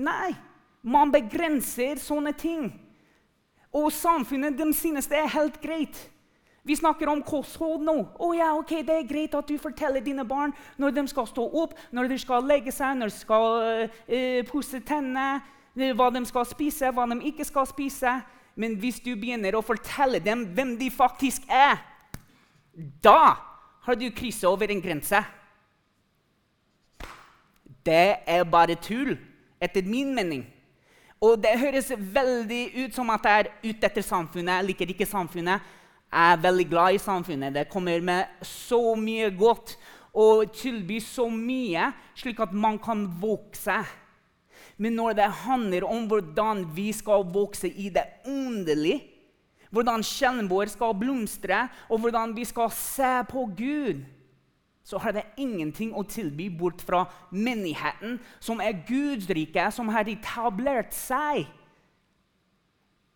Nei, 0.03 0.33
man 0.83 1.13
begrenser 1.13 2.01
sånne 2.01 2.33
ting. 2.35 2.67
Og 3.75 3.91
samfunnet 3.95 4.57
de 4.59 4.67
synes 4.75 5.07
det 5.11 5.21
er 5.21 5.33
helt 5.35 5.61
greit. 5.63 5.97
Vi 6.65 6.75
snakker 6.75 7.09
om 7.11 7.21
kosthold 7.21 7.83
nå. 7.85 7.93
Oh, 8.17 8.33
ja, 8.33 8.49
ok, 8.57 8.79
Det 8.81 8.95
er 8.95 9.09
greit 9.09 9.35
at 9.37 9.47
du 9.47 9.57
forteller 9.61 10.01
dine 10.01 10.25
barn 10.25 10.53
når 10.81 10.95
de 10.95 11.07
skal 11.07 11.27
stå 11.29 11.45
opp, 11.61 11.75
når 11.93 12.09
de 12.09 12.17
skal 12.17 12.47
legge 12.49 12.73
seg, 12.73 12.97
når 12.97 13.11
de 13.11 13.17
skal 13.19 13.45
uh, 13.85 14.39
pusse 14.49 14.81
tennene, 14.81 15.43
eh, 15.77 15.93
hva 15.93 16.09
de 16.09 16.23
skal 16.25 16.47
spise, 16.49 16.89
hva 16.89 17.05
de 17.11 17.19
ikke 17.29 17.45
skal 17.45 17.69
spise. 17.69 18.15
Men 18.57 18.79
hvis 18.81 18.97
du 19.03 19.13
begynner 19.13 19.53
å 19.53 19.61
fortelle 19.65 20.19
dem 20.23 20.47
hvem 20.57 20.73
de 20.79 20.89
faktisk 20.89 21.45
er, 21.51 21.77
da 23.03 23.35
har 23.85 23.95
du 23.99 24.09
krysset 24.09 24.49
over 24.49 24.71
en 24.71 24.81
grense. 24.81 25.21
Det 27.85 28.17
er 28.25 28.43
bare 28.49 28.79
tull, 28.81 29.13
etter 29.61 29.85
min 29.85 30.15
mening. 30.15 30.47
Og 31.21 31.37
det 31.41 31.59
høres 31.59 31.91
veldig 31.93 32.63
ut 32.81 32.95
som 32.95 33.09
at 33.13 33.25
jeg 33.25 33.43
er 33.43 33.51
ute 33.63 33.87
etter 33.87 34.03
samfunnet. 34.03 34.57
Jeg 34.57 34.67
liker 34.71 34.91
ikke 34.93 35.07
samfunnet 35.07 35.74
er 36.15 36.41
veldig 36.41 36.65
glad 36.71 36.95
i 36.95 37.01
samfunnet. 37.01 37.53
Det 37.55 37.69
kommer 37.71 38.01
med 38.03 38.45
så 38.45 38.95
mye 38.99 39.29
godt 39.35 39.75
og 40.15 40.53
tilbyr 40.55 41.03
så 41.03 41.27
mye, 41.31 41.91
slik 42.15 42.39
at 42.39 42.53
man 42.55 42.79
kan 42.79 43.05
vokse. 43.19 43.81
Men 44.79 44.95
når 44.95 45.17
det 45.19 45.27
handler 45.43 45.87
om 45.87 46.07
hvordan 46.07 46.63
vi 46.75 46.91
skal 46.95 47.27
vokse 47.33 47.67
i 47.67 47.89
det 47.89 48.05
underlige, 48.27 49.01
hvordan 49.75 50.03
sjelen 50.07 50.47
vår 50.47 50.71
skal 50.71 50.95
blomstre, 50.95 51.65
og 51.89 51.99
hvordan 51.99 52.35
vi 52.35 52.45
skal 52.47 52.71
se 52.71 53.11
på 53.29 53.49
Gud, 53.57 54.05
så 54.85 54.99
har 55.01 55.15
det 55.17 55.25
ingenting 55.41 55.95
å 55.97 56.05
tilby 56.07 56.47
bort 56.53 56.83
fra 56.85 57.05
menigheten, 57.33 58.19
som 58.39 58.61
er 58.61 58.83
Guds 58.87 59.27
rike, 59.33 59.67
som 59.73 59.89
har 59.91 60.07
etablert 60.07 60.93
seg 60.95 61.47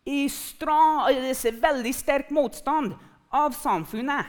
i 0.04 0.28
veldig 1.60 1.94
sterk 1.94 2.30
motstand 2.30 2.94
av 3.30 3.52
samfunnet. 3.52 4.26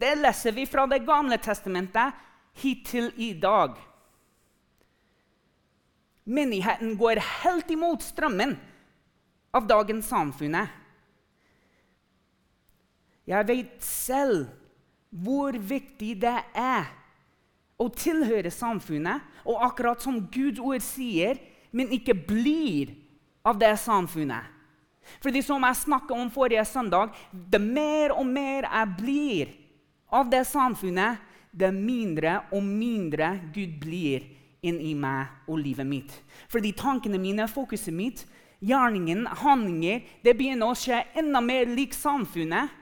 Det 0.00 0.14
leser 0.16 0.52
vi 0.52 0.66
fra 0.66 0.86
Det 0.86 1.02
gamle 1.04 1.38
testamentet 1.38 2.12
hittil 2.60 3.10
i 3.16 3.32
dag. 3.34 3.76
Menigheten 6.24 6.96
går 6.96 7.20
helt 7.42 7.70
imot 7.70 8.02
strømmen 8.02 8.56
av 9.52 9.66
dagens 9.66 10.06
samfunnet. 10.08 10.68
Jeg 13.26 13.46
vet 13.46 13.76
selv 13.84 14.48
hvor 15.10 15.52
viktig 15.52 16.14
det 16.22 16.38
er 16.54 16.88
å 17.80 17.88
tilhøre 17.88 18.52
samfunnet, 18.52 19.22
og 19.48 19.62
akkurat 19.64 20.02
som 20.02 20.20
Guds 20.32 20.60
ord 20.60 20.82
sier, 20.84 21.38
men 21.72 21.92
ikke 21.94 22.14
blir 22.14 22.92
av 23.46 23.58
det 23.58 23.72
samfunnet. 23.80 24.59
Fordi 25.22 25.42
som 25.44 25.64
jeg 25.66 25.82
snakket 25.82 26.16
om 26.16 26.30
forrige 26.32 26.64
søndag, 26.68 27.14
det 27.32 27.60
mer 27.60 28.14
og 28.14 28.26
mer 28.28 28.68
jeg 28.68 28.94
blir 29.00 29.54
av 30.14 30.30
det 30.30 30.44
samfunnet, 30.48 31.18
det 31.50 31.72
mindre 31.74 32.44
og 32.54 32.62
mindre 32.62 33.32
Gud 33.54 33.80
blir 33.82 34.26
inni 34.62 34.92
meg 34.94 35.48
og 35.48 35.58
livet 35.62 35.88
mitt. 35.88 36.12
Fordi 36.52 36.72
tankene 36.76 37.18
mine, 37.18 37.48
fokuset 37.50 37.94
mitt, 37.94 38.24
gjerningen, 38.60 39.24
handlinger, 39.40 40.04
det 40.22 40.36
begynner 40.36 40.70
å 40.70 40.78
skje 40.78 41.02
enda 41.18 41.40
mer 41.42 41.70
lik 41.70 41.96
samfunnet 41.96 42.76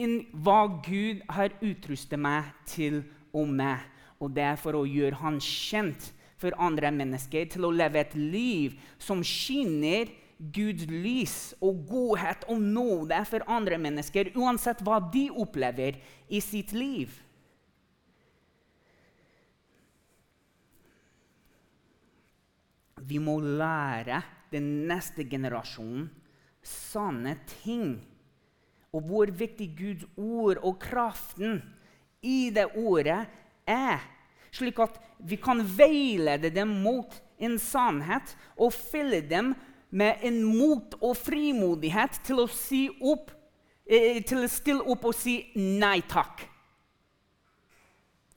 enn 0.00 0.22
hva 0.44 0.64
Gud 0.86 1.20
har 1.34 1.52
utrustet 1.60 2.20
meg 2.20 2.48
til 2.70 3.02
og 3.34 3.50
med. 3.50 3.82
Og 4.22 4.32
det 4.34 4.44
er 4.52 4.60
for 4.60 4.78
å 4.78 4.86
gjøre 4.86 5.18
Han 5.20 5.40
kjent 5.42 6.12
for 6.42 6.54
andre 6.58 6.90
mennesker, 6.94 7.46
til 7.46 7.66
å 7.66 7.74
leve 7.74 8.00
et 8.00 8.14
liv 8.18 8.74
som 8.98 9.22
skinner 9.22 10.10
Guds 10.42 10.88
lys 10.90 11.36
og 11.62 11.84
godhet 11.86 12.42
og 12.50 12.62
nåde 12.62 13.20
for 13.30 13.44
andre 13.46 13.78
mennesker, 13.78 14.32
uansett 14.34 14.82
hva 14.82 14.98
de 15.12 15.28
opplever 15.30 16.00
i 16.26 16.40
sitt 16.42 16.72
liv. 16.74 17.12
Vi 23.02 23.18
må 23.22 23.38
lære 23.42 24.22
den 24.52 24.66
neste 24.90 25.24
generasjonen 25.30 26.10
sanne 26.62 27.36
ting. 27.62 27.96
Og 28.92 29.06
hvor 29.08 29.30
viktig 29.30 29.70
Guds 29.78 30.06
ord 30.20 30.60
og 30.62 30.78
kraften 30.82 31.60
i 32.22 32.50
det 32.54 32.68
ordet 32.78 33.24
er. 33.66 34.02
Slik 34.52 34.78
at 34.84 34.98
vi 35.18 35.38
kan 35.40 35.62
veilede 35.64 36.50
dem 36.52 36.74
mot 36.84 37.14
en 37.42 37.56
sannhet 37.58 38.34
og 38.60 38.74
fylle 38.76 39.22
dem 39.26 39.54
med 39.54 39.71
en 39.92 40.38
mot 40.44 40.94
og 41.00 41.16
frimodighet 41.20 42.22
til 42.24 42.40
å, 42.40 42.46
si 42.48 42.86
opp, 43.00 43.30
eh, 43.84 44.22
til 44.24 44.44
å 44.44 44.48
stille 44.48 44.86
opp 44.88 45.04
og 45.10 45.16
si 45.16 45.40
nei 45.56 46.00
takk 46.08 46.48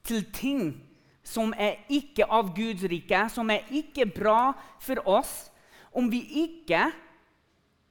til 0.05 0.25
ting 0.35 0.67
som 1.25 1.53
er 1.57 1.81
ikke 1.89 2.27
av 2.29 2.51
Guds 2.55 2.85
rike, 2.89 3.25
som 3.33 3.49
er 3.49 3.65
ikke 3.73 4.05
bra 4.13 4.53
for 4.83 5.01
oss. 5.09 5.49
Om 5.95 6.11
vi 6.11 6.21
ikke 6.43 6.85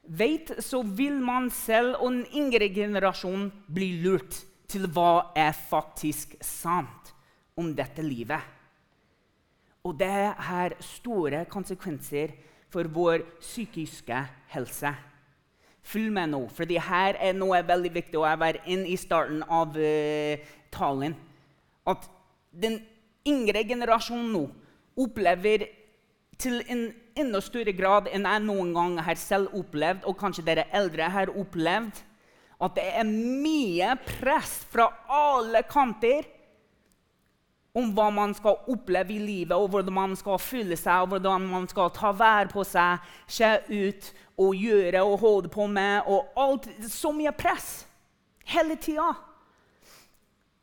vet, 0.07 0.53
så 0.63 0.81
vil 0.85 1.17
man 1.19 1.49
selv 1.51 1.99
og 1.99 2.13
den 2.13 2.25
yngre 2.45 2.69
generasjonen 2.71 3.49
bli 3.67 3.97
lurt 4.05 4.39
til 4.71 4.87
hva 4.91 5.33
er 5.37 5.51
faktisk 5.55 6.37
sant 6.43 7.11
om 7.59 7.73
dette 7.75 8.03
livet. 8.05 8.53
Og 9.85 9.93
det 9.99 10.09
har 10.47 10.77
store 10.81 11.43
konsekvenser 11.51 12.33
for 12.73 12.87
vår 12.91 13.23
psykiske 13.39 14.21
helse. 14.53 14.91
Følg 15.85 16.09
med 16.13 16.31
nå, 16.33 16.41
for 16.49 16.65
her 16.65 17.17
er 17.21 17.37
noe 17.37 17.61
veldig 17.61 17.91
viktig, 17.93 18.17
og 18.17 18.27
jeg 18.27 18.41
var 18.41 18.59
inne 18.65 18.89
i 18.89 18.97
starten 18.97 19.43
av 19.43 19.77
uh, 19.77 20.45
talen. 20.73 21.13
At 21.85 22.07
den 22.49 22.79
yngre 23.27 23.61
generasjonen 23.67 24.31
nå 24.33 24.45
opplever 24.97 25.67
til 26.41 26.61
en 26.71 26.87
enda 27.15 27.39
større 27.43 27.71
grad 27.75 28.09
enn 28.11 28.25
jeg 28.27 28.43
noen 28.43 28.73
gang 28.75 28.97
har 29.05 29.19
selv 29.19 29.53
opplevd, 29.55 30.03
og 30.09 30.17
kanskje 30.19 30.45
dere 30.47 30.67
eldre 30.75 31.09
har 31.13 31.31
opplevd, 31.31 32.01
at 32.65 32.77
det 32.77 32.85
er 32.97 33.07
mye 33.07 33.93
press 34.05 34.61
fra 34.71 34.87
alle 35.11 35.61
kanter 35.67 36.25
om 37.75 37.91
hva 37.95 38.07
man 38.13 38.33
skal 38.35 38.61
oppleve 38.71 39.13
i 39.15 39.19
livet, 39.19 39.55
og 39.55 39.69
hvordan 39.73 39.93
man 39.93 40.15
skal 40.15 40.39
føle 40.39 40.77
seg, 40.79 41.03
og 41.03 41.13
hvordan 41.13 41.47
man 41.49 41.67
skal 41.67 41.91
ta 41.95 42.13
vær 42.15 42.47
på 42.51 42.63
seg, 42.63 43.03
se 43.27 43.49
ut 43.67 44.11
og 44.39 44.55
gjøre 44.55 45.03
og 45.03 45.19
holde 45.19 45.51
på 45.51 45.67
med. 45.67 46.07
og 46.07 46.31
alt, 46.35 46.69
Så 46.87 47.11
mye 47.11 47.31
press 47.31 47.85
hele 48.45 48.75
tida. 48.75 49.11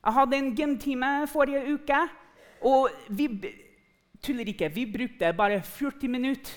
Jeg 0.02 0.12
hadde 0.12 0.36
en 0.36 0.54
gymtime 0.56 1.26
forrige 1.30 1.74
uke, 1.74 2.00
og 2.62 2.90
vi 3.08 3.28
tuller 4.22 4.48
ikke. 4.48 4.72
Vi 4.74 4.86
brukte 4.86 5.32
bare 5.32 5.62
40 5.62 6.08
minutter. 6.08 6.52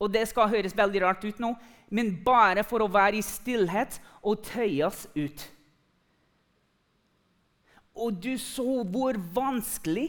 Og 0.00 0.12
det 0.12 0.28
skal 0.28 0.48
høres 0.48 0.76
veldig 0.76 1.02
rart 1.02 1.24
ut 1.24 1.40
nå, 1.42 1.54
men 1.90 2.14
bare 2.24 2.64
for 2.64 2.80
å 2.80 2.88
være 2.88 3.18
i 3.18 3.24
stillhet 3.24 3.98
og 4.22 4.40
tøye 4.46 4.86
oss 4.86 5.04
ut. 5.12 5.42
Og 7.94 8.22
du 8.22 8.38
så 8.38 8.82
hvor 8.86 9.18
vanskelig 9.34 10.08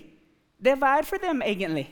det 0.62 0.76
var 0.82 1.04
for 1.08 1.22
dem, 1.22 1.42
egentlig. 1.42 1.88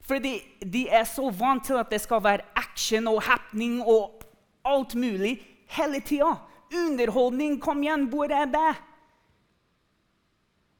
Fordi 0.00 0.40
de 0.72 0.88
er 0.88 1.04
så 1.04 1.30
vant 1.30 1.64
til 1.66 1.78
at 1.78 1.90
det 1.90 2.00
skal 2.02 2.22
være 2.24 2.46
action 2.58 3.06
og 3.10 3.22
happening 3.22 3.80
og 3.82 4.22
alt 4.64 4.94
mulig 4.94 5.36
hele 5.70 6.00
tida. 6.00 6.34
Underholdning, 6.74 7.58
kom 7.62 7.82
igjen, 7.82 8.06
hvor 8.10 8.30
er 8.30 8.46
det? 8.50 8.74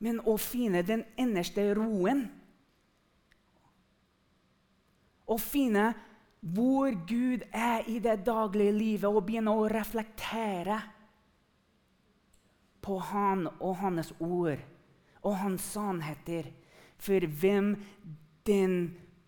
Men 0.00 0.20
å 0.24 0.36
finne 0.40 0.82
den 0.86 1.02
innerste 1.20 1.66
roen 1.76 2.28
Å 5.30 5.36
finne 5.38 5.90
hvor 6.40 6.94
Gud 7.06 7.44
er 7.52 7.84
i 7.86 7.98
det 8.02 8.22
daglige 8.26 8.72
livet, 8.74 9.06
og 9.06 9.26
begynne 9.28 9.52
å 9.54 9.68
reflektere 9.70 10.80
på 12.82 12.98
Han 12.98 13.46
og 13.60 13.76
Hans 13.82 14.12
ord 14.20 14.58
og 15.22 15.36
Hans 15.36 15.62
sannheter 15.62 16.48
for 17.00 17.26
hvem 17.40 17.74
den 18.46 18.76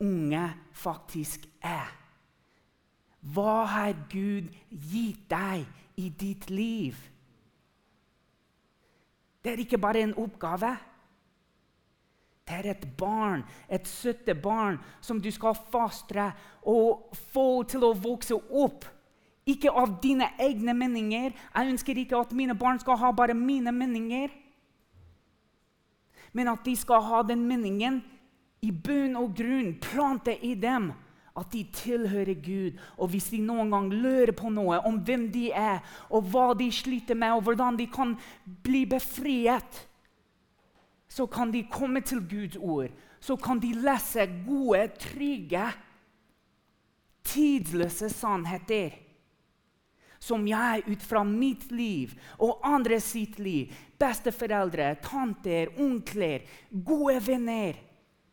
unge 0.00 0.44
faktisk 0.72 1.46
er. 1.62 1.90
Hva 3.22 3.64
har 3.70 3.94
Gud 4.10 4.48
gitt 4.70 5.28
deg 5.30 5.66
i 5.96 6.08
ditt 6.08 6.48
liv? 6.50 6.96
Det 9.42 9.52
er 9.52 9.62
ikke 9.62 9.78
bare 9.78 10.02
en 10.02 10.16
oppgave. 10.18 10.72
Det 12.42 12.58
er 12.58 12.70
et 12.72 12.86
barn, 12.98 13.44
et 13.70 13.86
søtte 13.88 14.34
barn, 14.34 14.80
som 15.00 15.20
du 15.22 15.30
skal 15.30 15.54
fastre 15.54 16.32
og 16.66 17.14
få 17.32 17.62
til 17.70 17.86
å 17.86 17.94
vokse 17.94 18.34
opp 18.34 18.88
ikke 19.48 19.72
av 19.74 19.96
dine 20.02 20.28
egne 20.40 20.74
meninger. 20.76 21.32
Jeg 21.32 21.72
ønsker 21.74 21.98
ikke 21.98 22.20
at 22.20 22.34
mine 22.36 22.54
barn 22.58 22.78
skal 22.80 22.98
ha 23.00 23.10
bare 23.14 23.34
mine 23.34 23.72
meninger. 23.74 24.30
Men 26.32 26.48
at 26.48 26.64
de 26.64 26.76
skal 26.78 27.02
ha 27.02 27.22
den 27.26 27.42
meningen 27.48 28.00
i 28.62 28.70
bunn 28.70 29.18
og 29.18 29.34
grunn, 29.36 29.74
plante 29.82 30.36
i 30.46 30.54
dem 30.54 30.92
at 31.36 31.48
de 31.52 31.64
tilhører 31.74 32.36
Gud. 32.44 32.78
Og 32.96 33.12
hvis 33.12 33.30
de 33.32 33.40
noen 33.42 33.72
gang 33.72 33.88
lurer 33.92 34.34
på 34.36 34.52
noe 34.52 34.78
om 34.86 35.00
hvem 35.04 35.26
de 35.32 35.48
er, 35.50 35.80
og 36.12 36.28
hva 36.30 36.52
de 36.56 36.68
sliter 36.72 37.18
med, 37.18 37.34
og 37.34 37.46
hvordan 37.48 37.78
de 37.80 37.88
kan 37.90 38.14
bli 38.64 38.84
befriet, 38.86 39.86
så 41.08 41.26
kan 41.28 41.52
de 41.52 41.66
komme 41.68 42.00
til 42.00 42.22
Guds 42.28 42.56
ord. 42.56 42.92
Så 43.20 43.36
kan 43.36 43.60
de 43.60 43.72
lese 43.76 44.24
gode, 44.46 44.86
trygge, 45.00 45.66
tidløse 47.24 48.08
sannheter 48.10 48.94
som 50.22 50.44
jeg 50.46 50.84
ut 50.86 51.02
fra 51.02 51.24
mitt 51.26 51.66
liv 51.74 52.12
og 52.38 52.62
andre 52.66 53.00
sitt 53.02 53.40
liv, 53.42 53.72
besteforeldre, 53.98 54.94
tanter, 55.02 55.72
onkler, 55.82 56.44
gode 56.70 57.18
venner, 57.26 57.80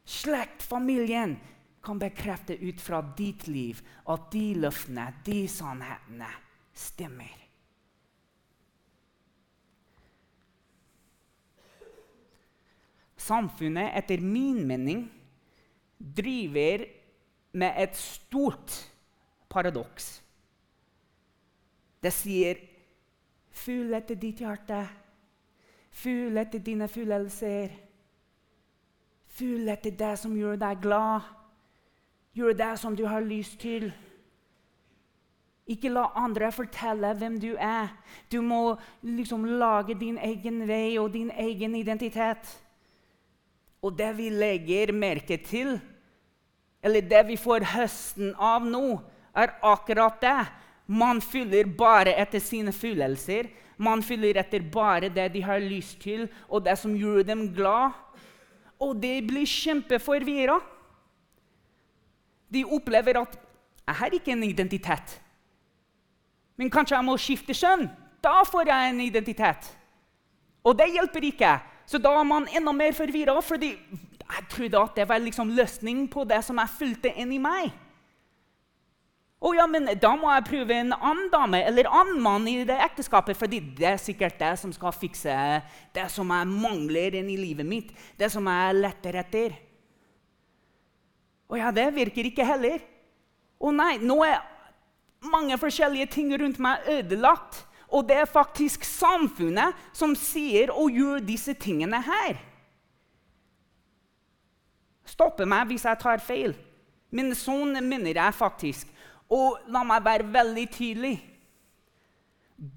slekt, 0.05 0.61
familien, 0.65 1.37
kan 1.81 1.99
bekrefte 1.99 2.57
ut 2.59 2.81
fra 2.83 2.99
ditt 3.17 3.47
liv 3.47 3.79
at 4.11 4.27
de 4.33 4.45
løftene, 4.59 5.07
de 5.25 5.45
sannhetene, 5.49 6.29
stemmer. 6.75 7.35
Samfunnet, 13.19 13.93
etter 13.99 14.21
min 14.23 14.61
mening, 14.67 15.05
driver 15.99 16.85
med 17.59 17.79
et 17.79 17.97
stort 17.99 18.75
paradoks. 19.51 20.19
Det 22.03 22.13
sier 22.13 22.55
'Fugl 23.51 23.93
etter 23.93 24.15
ditt 24.15 24.39
hjerte. 24.39 24.87
fugl 25.91 26.37
etter 26.37 26.59
dine 26.59 26.87
følelser. 26.87 27.69
Fugl 29.27 29.69
etter 29.69 29.91
det 29.91 30.19
som 30.19 30.35
gjør 30.37 30.55
deg 30.55 30.81
glad. 30.81 31.21
Gjør 32.33 32.53
det 32.53 32.79
som 32.79 32.95
du 32.95 33.05
har 33.05 33.21
lyst 33.25 33.59
til. 33.59 33.91
Ikke 35.69 35.91
la 35.93 36.07
andre 36.17 36.51
fortelle 36.51 37.11
hvem 37.13 37.39
du 37.41 37.51
er. 37.55 37.91
Du 38.31 38.41
må 38.41 38.77
liksom 39.01 39.45
lage 39.45 39.93
din 39.99 40.17
egen 40.17 40.63
vei 40.67 40.97
og 40.97 41.13
din 41.13 41.31
egen 41.31 41.75
identitet. 41.75 42.47
Og 43.81 43.97
det 43.97 44.17
vi 44.17 44.29
legger 44.29 44.93
merke 44.93 45.37
til, 45.37 45.79
eller 46.83 47.01
det 47.01 47.27
vi 47.27 47.37
får 47.37 47.67
høsten 47.75 48.33
av 48.35 48.65
nå, 48.65 48.99
er 49.35 49.53
akkurat 49.63 50.17
det. 50.21 50.39
Man 50.89 51.21
fyller 51.21 51.69
bare 51.77 52.15
etter 52.17 52.41
sine 52.41 52.73
følelser. 52.73 53.51
Man 53.77 54.01
fyller 54.03 54.39
etter 54.41 54.63
bare 54.73 55.11
det 55.13 55.27
de 55.35 55.43
har 55.45 55.61
lyst 55.61 55.99
til, 56.01 56.25
og 56.49 56.65
det 56.65 56.75
som 56.81 56.95
gjør 56.97 57.23
dem 57.27 57.45
glad. 57.53 57.93
Og 58.81 58.97
de 58.97 59.19
blir 59.27 59.45
kjempeforvirra. 59.45 60.57
De 62.49 62.65
opplever 62.65 63.21
at 63.21 63.37
'jeg 63.87 63.95
har 63.95 64.09
ikke 64.09 64.31
en 64.31 64.43
identitet'. 64.43 65.19
Men 66.57 66.69
kanskje 66.69 66.95
jeg 66.95 67.05
må 67.05 67.17
skifte 67.17 67.53
kjønn? 67.53 67.89
Da 68.23 68.43
får 68.43 68.67
jeg 68.67 68.89
en 68.89 69.01
identitet. 69.01 69.77
Og 70.63 70.77
det 70.77 70.91
hjelper 70.91 71.23
ikke. 71.23 71.59
Så 71.85 71.97
da 71.97 72.09
er 72.19 72.23
man 72.23 72.47
enda 72.57 72.71
mer 72.71 72.91
forvirra, 72.91 73.39
fordi 73.41 73.69
jeg 74.29 74.49
trodde 74.49 74.81
at 74.81 74.95
det 74.95 75.09
var 75.09 75.17
liksom 75.17 75.49
løsning 75.49 76.09
på 76.11 76.23
det 76.23 76.43
som 76.45 76.57
jeg 76.57 76.69
fulgte 76.69 77.13
inn 77.15 77.31
i 77.31 77.37
meg. 77.37 77.71
Å 79.39 79.53
ja, 79.55 79.63
men 79.71 79.87
da 80.01 80.11
må 80.19 80.27
jeg 80.33 80.47
prøve 80.49 80.75
en 80.75 80.91
annen 80.97 81.29
dame 81.31 81.61
eller 81.63 81.87
annen 81.87 82.19
mann 82.19 82.47
i 82.51 82.57
det 82.67 82.75
ekteskapet. 82.89 83.37
fordi 83.37 83.61
det 83.77 83.87
er 83.87 83.97
sikkert 83.97 84.39
det 84.39 84.51
som 84.59 84.73
skal 84.75 84.91
fikse 84.91 85.35
det 85.95 86.07
som 86.11 86.27
jeg 86.27 86.47
mangler 86.47 87.15
i 87.15 87.37
livet 87.37 87.65
mitt. 87.65 87.93
Det 88.19 88.27
som 88.31 88.45
jeg 88.51 88.75
letter 88.75 89.15
etter. 89.15 89.55
Å 91.47 91.55
ja, 91.55 91.71
det 91.71 91.87
virker 91.95 92.27
ikke 92.27 92.45
heller. 92.45 92.83
Å 93.59 93.71
nei, 93.71 93.95
nå 94.03 94.19
er 94.27 94.43
mange 95.23 95.55
forskjellige 95.59 96.11
ting 96.11 96.35
rundt 96.35 96.59
meg 96.59 96.83
ødelagt. 96.99 97.63
Og 97.89 98.05
det 98.05 98.19
er 98.21 98.29
faktisk 98.29 98.83
samfunnet 98.85 99.73
som 99.95 100.13
sier 100.19 100.69
og 100.75 100.93
gjør 100.93 101.23
disse 101.25 101.55
tingene 101.57 102.03
her. 102.05 102.37
Stopper 105.09 105.47
meg 105.49 105.71
hvis 105.71 105.87
jeg 105.87 106.03
tar 106.03 106.21
feil. 106.21 106.53
Men 107.09 107.33
sånn 107.33 107.73
mener 107.87 108.19
jeg 108.19 108.37
faktisk. 108.37 108.91
Og 109.29 109.59
la 109.69 109.83
meg 109.85 110.05
være 110.05 110.29
veldig 110.33 110.67
tydelig. 110.73 111.15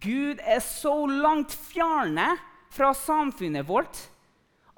Gud 0.03 0.43
er 0.45 0.61
så 0.62 0.95
langt 1.09 1.55
fjerne 1.73 2.35
fra 2.73 2.93
samfunnet 2.95 3.67
vårt 3.69 3.99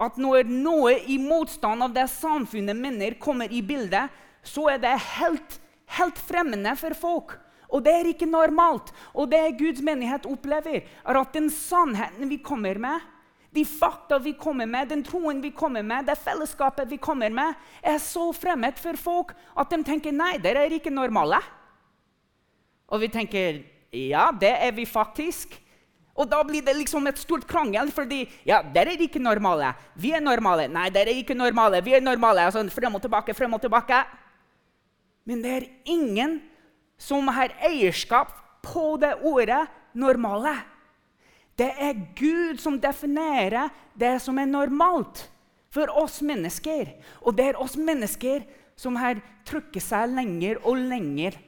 at 0.02 0.16
når 0.18 0.48
noe 0.50 0.94
i 1.06 1.18
motstand 1.22 1.84
av 1.84 1.92
det 1.94 2.06
samfunnet 2.10 2.76
mener, 2.76 3.18
kommer 3.20 3.52
i 3.52 3.60
bildet, 3.62 4.10
så 4.42 4.66
er 4.72 4.80
det 4.82 4.94
helt, 5.18 5.58
helt 5.98 6.18
fremmede 6.18 6.74
for 6.80 6.96
folk. 6.98 7.36
Og 7.70 7.82
det 7.84 7.94
er 7.94 8.10
ikke 8.10 8.28
normalt. 8.28 8.90
Og 9.14 9.30
det 9.30 9.56
Guds 9.58 9.82
menighet 9.84 10.26
opplever, 10.30 10.82
er 10.82 11.20
at 11.20 11.34
den 11.34 11.50
sannheten 11.50 12.30
vi 12.30 12.40
kommer 12.42 12.78
med, 12.78 13.10
de 13.54 13.62
fakta 13.62 14.18
vi 14.18 14.32
kommer 14.34 14.66
med, 14.66 14.88
den 14.90 15.04
troen 15.06 15.38
vi 15.42 15.52
kommer 15.54 15.84
med, 15.86 16.08
det 16.08 16.18
fellesskapet 16.18 16.90
vi 16.90 16.98
kommer 16.98 17.30
med, 17.30 17.54
er 17.86 18.00
så 18.02 18.32
fremmed 18.34 18.80
for 18.82 18.98
folk 18.98 19.30
at 19.54 19.70
de 19.70 19.78
tenker 19.86 20.14
nei, 20.14 20.32
dere 20.42 20.64
er 20.66 20.74
ikke 20.74 20.90
normale. 20.90 21.38
Og 22.92 23.00
vi 23.00 23.10
tenker 23.12 23.62
ja, 23.94 24.30
det 24.32 24.50
er 24.50 24.72
vi 24.74 24.84
faktisk. 24.88 25.54
Og 26.14 26.28
da 26.30 26.40
blir 26.46 26.62
det 26.62 26.76
liksom 26.78 27.06
et 27.10 27.18
stort 27.18 27.46
krangel, 27.50 27.90
fordi 27.94 28.22
ja, 28.46 28.60
dere 28.62 28.94
er 28.94 29.02
ikke 29.02 29.22
normale. 29.22 29.72
Vi 29.98 30.12
er 30.14 30.22
normale. 30.22 30.68
Nei, 30.70 30.86
dere 30.94 31.10
er 31.10 31.22
ikke 31.22 31.34
normale. 31.34 31.82
Vi 31.82 31.94
er 31.96 32.04
normale. 32.04 32.46
Altså, 32.46 32.62
frem 32.70 32.94
og 32.94 33.02
tilbake, 33.02 33.34
frem 33.34 33.54
og 33.56 33.62
tilbake. 33.62 34.04
Men 35.26 35.42
det 35.42 35.54
er 35.56 35.70
ingen 35.90 36.38
som 37.00 37.26
har 37.34 37.54
eierskap 37.66 38.36
på 38.64 38.96
det 39.00 39.14
ordet 39.22 39.66
'normale'. 39.94 40.62
Det 41.58 41.70
er 41.78 41.94
Gud 42.18 42.58
som 42.58 42.80
definerer 42.80 43.70
det 43.94 44.20
som 44.22 44.38
er 44.38 44.46
normalt 44.46 45.30
for 45.70 45.86
oss 45.90 46.22
mennesker. 46.22 46.94
Og 47.22 47.36
det 47.36 47.46
er 47.48 47.60
oss 47.60 47.76
mennesker 47.76 48.42
som 48.76 48.96
har 48.96 49.20
trukket 49.46 49.82
seg 49.82 50.10
lenger 50.10 50.58
og 50.64 50.76
lenger 50.76 51.38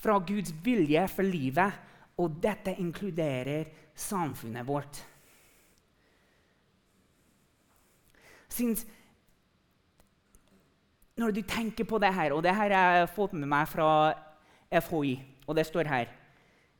fra 0.00 0.18
Guds 0.24 0.52
vilje 0.64 1.04
for 1.12 1.26
livet. 1.26 1.86
Og 2.20 2.40
dette 2.42 2.74
inkluderer 2.80 3.68
samfunnet 3.96 4.66
vårt. 4.68 5.00
Syns, 8.50 8.82
når 11.20 11.34
du 11.36 11.42
tenker 11.46 11.86
på 11.88 12.00
det 12.02 12.10
her, 12.16 12.34
og 12.34 12.42
det 12.44 12.54
her 12.56 12.72
har 12.74 12.96
jeg 12.98 13.12
fått 13.14 13.36
med 13.36 13.48
meg 13.48 13.68
fra 13.70 13.90
FHI, 14.70 15.14
og 15.46 15.56
det 15.58 15.66
står 15.68 15.90
her 15.90 16.10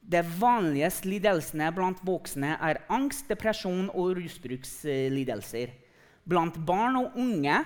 De 0.00 0.22
vanligste 0.40 1.08
lidelsene 1.10 1.68
blant 1.76 2.00
voksne 2.06 2.54
er 2.56 2.80
angst, 2.88 3.28
depresjon 3.28 3.90
og 3.92 4.16
rusbrukslidelser. 4.16 5.74
Blant 6.24 6.56
barn 6.66 6.96
og 7.02 7.18
unge 7.20 7.58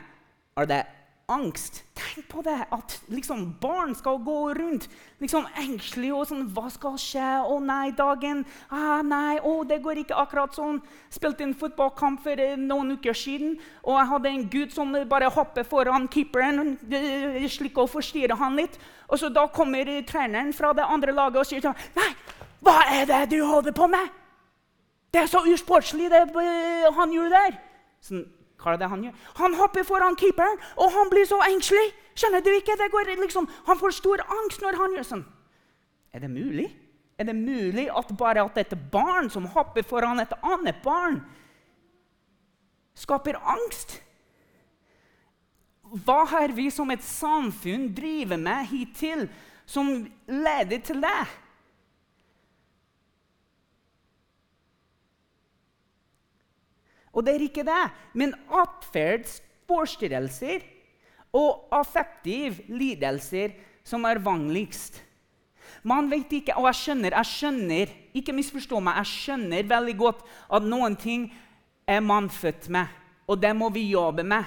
er 0.59 0.69
det 0.69 0.83
angst. 1.28 1.82
Tenk 1.94 2.28
på 2.28 2.42
det! 2.42 2.56
At 2.74 3.00
liksom, 3.08 3.54
barn 3.60 3.94
skal 3.94 4.18
gå 4.24 4.54
rundt 4.54 4.88
liksom, 5.22 5.46
engstelige 5.60 6.14
og 6.14 6.26
sånn 6.28 6.48
Hva 6.54 6.68
skal 6.72 6.98
skje? 7.00 7.28
Å 7.48 7.58
nei, 7.64 7.92
dagen 7.96 8.42
ah, 8.68 9.00
Nei, 9.06 9.38
å, 9.40 9.62
det 9.68 9.80
går 9.84 10.02
ikke 10.02 10.18
akkurat 10.20 10.56
sånn. 10.56 10.80
Spilte 11.12 11.46
en 11.46 11.56
fotballkamp 11.58 12.22
for 12.24 12.40
eh, 12.40 12.56
noen 12.60 12.96
uker 12.98 13.16
siden, 13.16 13.56
og 13.82 13.98
jeg 13.98 14.10
hadde 14.12 14.32
en 14.32 14.44
gutt 14.52 14.76
som 14.76 14.92
bare 15.08 15.30
hopper 15.32 15.66
foran 15.68 16.08
keeperen 16.12 16.76
slik 17.50 17.78
å 17.78 17.88
forstyrre 17.90 18.37
han 18.40 18.58
litt. 18.58 18.78
Og 19.08 19.20
så 19.20 19.30
da 19.32 19.46
kommer 19.52 19.88
treneren 20.08 20.52
fra 20.56 20.72
det 20.76 20.84
andre 20.84 21.14
laget 21.14 21.42
og 21.42 21.48
sier 21.48 21.64
sånn 21.64 21.78
Nei, 21.96 22.10
hva 22.64 22.78
er 22.92 23.08
det 23.08 23.24
du 23.32 23.40
holder 23.44 23.76
på 23.76 23.88
med? 23.90 24.12
Det 25.14 25.22
er 25.22 25.28
så 25.30 25.44
usportslig, 25.46 26.08
det 26.10 26.24
han 26.96 27.12
gjør 27.14 27.30
der. 27.30 27.60
Sånn, 28.02 28.24
hva 28.64 28.74
er 28.74 28.81
det 28.81 28.88
han 28.88 29.05
gjør? 29.05 29.18
Han 29.42 29.57
hopper 29.59 29.85
foran 29.85 30.16
keeperen, 30.16 30.57
og 30.81 30.92
han 30.94 31.12
blir 31.12 31.29
så 31.29 31.38
engstelig. 31.50 31.92
Skjønner 32.16 32.44
du 32.44 32.50
ikke? 32.55 32.77
Liksom, 33.20 33.48
han 33.66 33.81
får 33.81 33.98
stor 33.98 34.24
angst 34.38 34.64
når 34.64 34.81
han 34.81 34.96
gjør 34.96 35.09
sånn. 35.11 35.24
Er 36.14 36.24
det 36.24 36.31
mulig? 36.33 36.70
Er 37.18 37.29
det 37.29 37.37
mulig 37.37 37.88
at 37.90 38.11
bare 38.18 38.42
at 38.42 38.59
et 38.59 38.74
barn 38.90 39.29
som 39.31 39.46
hopper 39.55 39.85
foran 39.87 40.22
et 40.22 40.33
annet 40.42 40.81
barn, 40.83 41.20
skaper 42.94 43.38
angst? 43.38 44.00
Hva 46.07 46.24
har 46.27 46.55
vi 46.55 46.70
som 46.74 46.90
et 46.90 47.05
samfunn 47.07 47.90
drevet 47.94 48.40
med 48.40 48.70
hittil 48.72 49.29
som 49.66 49.92
leder 50.27 50.81
til 50.83 51.03
det? 51.05 51.22
Og 57.14 57.24
det 57.24 57.35
er 57.35 57.42
ikke 57.46 57.66
det, 57.66 57.85
men 58.18 58.35
atferdsforstyrrelser 58.50 60.59
og 61.35 61.68
affektiv 61.74 62.53
lidelser 62.68 63.48
som 63.87 64.05
er 64.09 64.18
vanligst. 64.22 65.03
Man 65.85 66.11
vet 66.11 66.33
ikke, 66.40 66.57
og 66.57 66.66
jeg 66.70 66.81
skjønner, 66.81 67.16
jeg 67.18 67.31
skjønner, 67.31 67.87
ikke 68.16 68.37
misforstå 68.37 68.81
meg, 68.83 68.94
jeg 69.03 69.11
skjønner 69.12 69.68
veldig 69.68 69.96
godt 70.00 70.20
at 70.57 70.62
noen 70.66 70.94
ting 71.00 71.27
er 71.87 72.00
man 72.00 72.31
født 72.33 72.68
med, 72.72 72.87
og 73.29 73.40
det 73.42 73.53
må 73.57 73.68
vi 73.72 73.90
jobbe 73.90 74.24
med. 74.27 74.44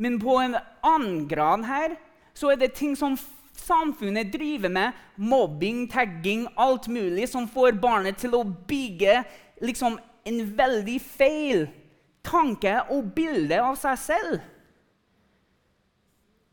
Men 0.00 0.18
på 0.20 0.38
en 0.42 0.56
annen 0.86 1.28
grad 1.28 1.64
her 1.68 1.96
så 2.34 2.52
er 2.52 2.60
det 2.60 2.72
ting 2.78 2.96
som 2.98 3.18
samfunnet 3.60 4.32
driver 4.32 4.72
med, 4.72 4.96
mobbing, 5.16 5.84
tagging, 5.90 6.46
alt 6.58 6.88
mulig, 6.88 7.28
som 7.28 7.48
får 7.50 7.78
barnet 7.82 8.18
til 8.18 8.34
å 8.38 8.44
bygge 8.44 9.20
liksom, 9.62 9.98
en 10.30 10.40
veldig 10.56 10.96
feil 11.02 11.66
tanke 12.26 12.72
og 12.92 13.12
bilde 13.16 13.58
av 13.60 13.76
seg 13.80 13.98
selv. 14.00 14.40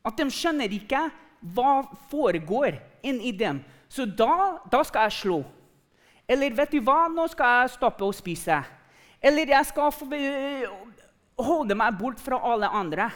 At 0.06 0.18
de 0.18 0.28
skjønner 0.32 0.72
ikke 0.72 1.08
hva 1.54 1.82
foregår 2.10 2.78
inni 3.06 3.32
dem. 3.36 3.60
Så 3.88 4.04
da, 4.04 4.58
da, 4.70 4.82
skal 4.84 5.08
jeg 5.08 5.18
slå. 5.20 5.38
Eller 6.28 6.56
vet 6.56 6.74
du 6.74 6.82
hva, 6.84 7.06
nå 7.12 7.24
skal 7.32 7.62
jeg 7.62 7.76
stoppe 7.76 8.04
å 8.04 8.12
spise. 8.14 8.58
Eller 9.20 9.54
jeg 9.54 9.68
skal 9.70 9.94
holde 11.38 11.76
meg 11.78 11.96
bort 11.98 12.20
fra 12.20 12.40
alle 12.52 12.68
andre. 12.68 13.08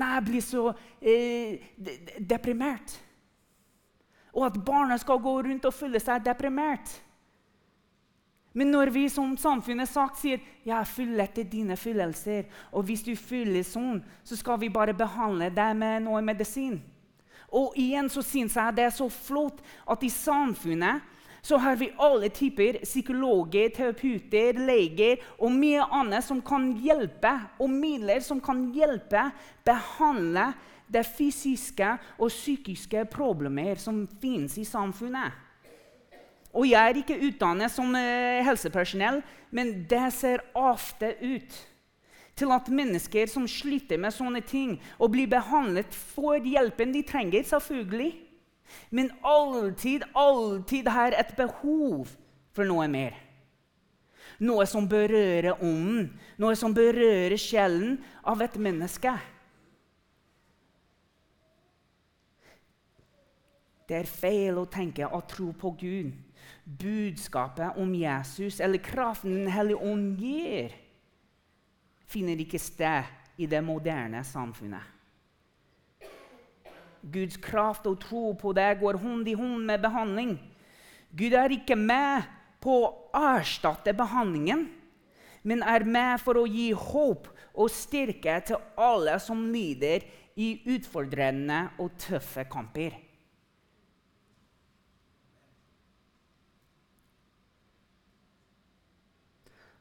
Nei, 0.00 0.14
jeg 0.16 0.26
blir 0.26 0.44
så 0.44 0.64
eh, 1.02 1.70
deprimert. 2.18 2.96
Og 4.32 4.46
at 4.46 4.58
barna 4.64 4.96
skal 5.00 5.20
gå 5.20 5.34
rundt 5.44 5.66
og 5.66 5.74
føle 5.74 6.00
seg 6.00 6.22
deprimert. 6.24 6.92
Men 8.52 8.72
når 8.74 8.90
vi 8.90 9.04
som 9.08 9.36
samfunnet 9.38 9.88
sagt 9.88 10.18
sier 10.18 10.40
jeg 10.66 10.74
er 10.74 10.88
full 10.88 11.20
etter 11.22 11.46
dine 11.46 11.76
fyllelser, 11.78 12.48
og 12.74 12.88
hvis 12.88 13.04
du 13.06 13.12
fyller 13.14 13.62
sånn, 13.66 14.00
så 14.26 14.38
skal 14.38 14.58
vi 14.60 14.72
bare 14.72 14.96
behandle 14.96 15.52
deg 15.54 15.76
med 15.78 16.06
noe 16.08 16.22
medisin. 16.24 16.80
Og 17.54 17.74
igjen 17.78 18.10
så 18.10 18.22
syns 18.22 18.56
jeg 18.58 18.76
det 18.76 18.86
er 18.88 18.94
så 18.94 19.06
flott 19.10 19.62
at 19.90 20.02
i 20.06 20.10
samfunnet 20.10 21.06
så 21.42 21.56
har 21.56 21.78
vi 21.80 21.88
alle 21.96 22.28
typer 22.28 22.82
psykologer, 22.84 23.70
terapeuter, 23.72 24.58
leger 24.60 25.22
og 25.38 25.54
mye 25.54 25.86
annet 25.96 26.26
som 26.26 26.42
kan 26.44 26.74
hjelpe, 26.82 27.32
og 27.58 27.70
midler 27.72 28.20
som 28.20 28.42
kan 28.44 28.66
hjelpe 28.74 29.30
behandle 29.64 30.50
de 30.90 31.02
fysiske 31.06 31.94
og 32.18 32.28
psykiske 32.28 33.06
problemer 33.12 33.78
som 33.80 34.02
finnes 34.20 34.58
i 34.58 34.66
samfunnet. 34.68 35.32
Og 36.50 36.66
jeg 36.66 36.82
er 36.82 36.98
ikke 36.98 37.18
utdannet 37.28 37.70
som 37.72 37.92
uh, 37.94 38.40
helsepersonell, 38.46 39.20
men 39.54 39.84
det 39.90 40.06
ser 40.16 40.42
ofte 40.58 41.14
ut 41.22 41.58
til 42.40 42.54
at 42.54 42.70
mennesker 42.72 43.28
som 43.30 43.46
sliter 43.50 44.00
med 44.00 44.14
sånne 44.16 44.40
ting, 44.46 44.78
og 44.98 45.12
blir 45.14 45.28
behandlet, 45.30 45.92
får 46.14 46.46
hjelpen 46.48 46.94
de 46.94 47.02
trenger, 47.06 47.44
selvfølgelig. 47.46 48.14
Men 48.94 49.10
alltid, 49.26 50.06
alltid 50.14 50.88
har 50.88 51.16
et 51.18 51.34
behov 51.36 52.08
for 52.56 52.66
noe 52.66 52.86
mer. 52.90 53.18
Noe 54.40 54.64
som 54.66 54.86
berører 54.88 55.52
ånden, 55.60 56.14
noe 56.40 56.56
som 56.56 56.72
berører 56.74 57.36
sjelen 57.38 57.98
av 58.24 58.40
et 58.40 58.56
menneske. 58.56 59.12
Det 63.90 63.98
er 63.98 64.08
feil 64.08 64.62
å 64.62 64.68
tenke 64.70 65.04
og 65.10 65.26
tro 65.28 65.50
på 65.60 65.74
Gud 65.76 66.29
budskapet 66.78 67.76
om 67.76 67.94
Jesus 67.94 68.60
eller 68.60 68.78
kraften 68.78 69.34
Den 69.34 69.50
hellige 69.50 69.82
ånd 69.82 70.18
gir, 70.20 70.74
finner 72.06 72.38
ikke 72.42 72.58
sted 72.58 73.06
i 73.40 73.46
det 73.46 73.62
moderne 73.64 74.22
samfunnet. 74.26 74.82
Guds 77.00 77.38
kraft 77.40 77.86
og 77.88 77.96
tro 78.02 78.32
på 78.36 78.52
det 78.52 78.74
går 78.80 78.98
hånd 79.00 79.28
i 79.28 79.34
hånd 79.38 79.64
med 79.64 79.80
behandling. 79.80 80.34
Gud 81.16 81.32
er 81.32 81.54
ikke 81.54 81.78
med 81.78 82.28
på 82.60 82.76
å 82.84 82.90
erstatte 83.16 83.94
behandlingen, 83.96 84.66
men 85.42 85.64
er 85.64 85.86
med 85.88 86.20
for 86.20 86.36
å 86.36 86.46
gi 86.46 86.70
håp 86.76 87.30
og 87.54 87.72
styrke 87.72 88.36
til 88.46 88.60
alle 88.76 89.16
som 89.22 89.46
lider 89.50 90.04
i 90.36 90.52
utfordrende 90.76 91.70
og 91.80 91.96
tøffe 91.98 92.44
kamper. 92.50 92.92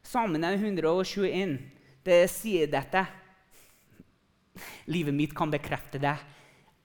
Salmene 0.10 0.56
121 0.58 1.60
det 2.08 2.24
sier 2.34 2.70
dette. 2.72 3.04
Livet 4.90 5.14
mitt 5.14 5.36
kan 5.38 5.52
bekrefte 5.54 6.02
det. 6.02 6.16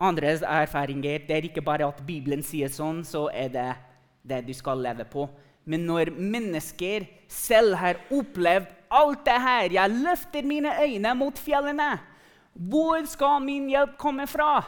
Andres 0.04 0.42
erfaringer 0.44 1.24
det 1.24 1.38
er 1.38 1.46
ikke 1.48 1.64
bare 1.64 1.88
at 1.88 2.02
Bibelen 2.04 2.44
sier 2.44 2.68
sånn, 2.68 3.00
så 3.00 3.30
er 3.32 3.48
det 3.54 3.70
det 4.28 4.42
du 4.44 4.52
skal 4.52 4.82
leve 4.84 5.08
på. 5.08 5.24
Men 5.64 5.87
når 5.88 6.12
mennesker 6.12 7.08
selv 7.30 7.78
har 7.80 8.02
opplevd 8.12 8.68
alt 8.94 9.24
det 9.24 9.38
her 9.40 9.72
Jeg 9.72 9.90
løfter 10.04 10.44
mine 10.44 10.76
øyne 10.84 11.14
mot 11.16 11.40
fjellene. 11.40 11.94
Hvor 12.52 13.08
skal 13.08 13.40
min 13.40 13.72
hjelp 13.72 13.96
komme 13.96 14.28
fra? 14.28 14.60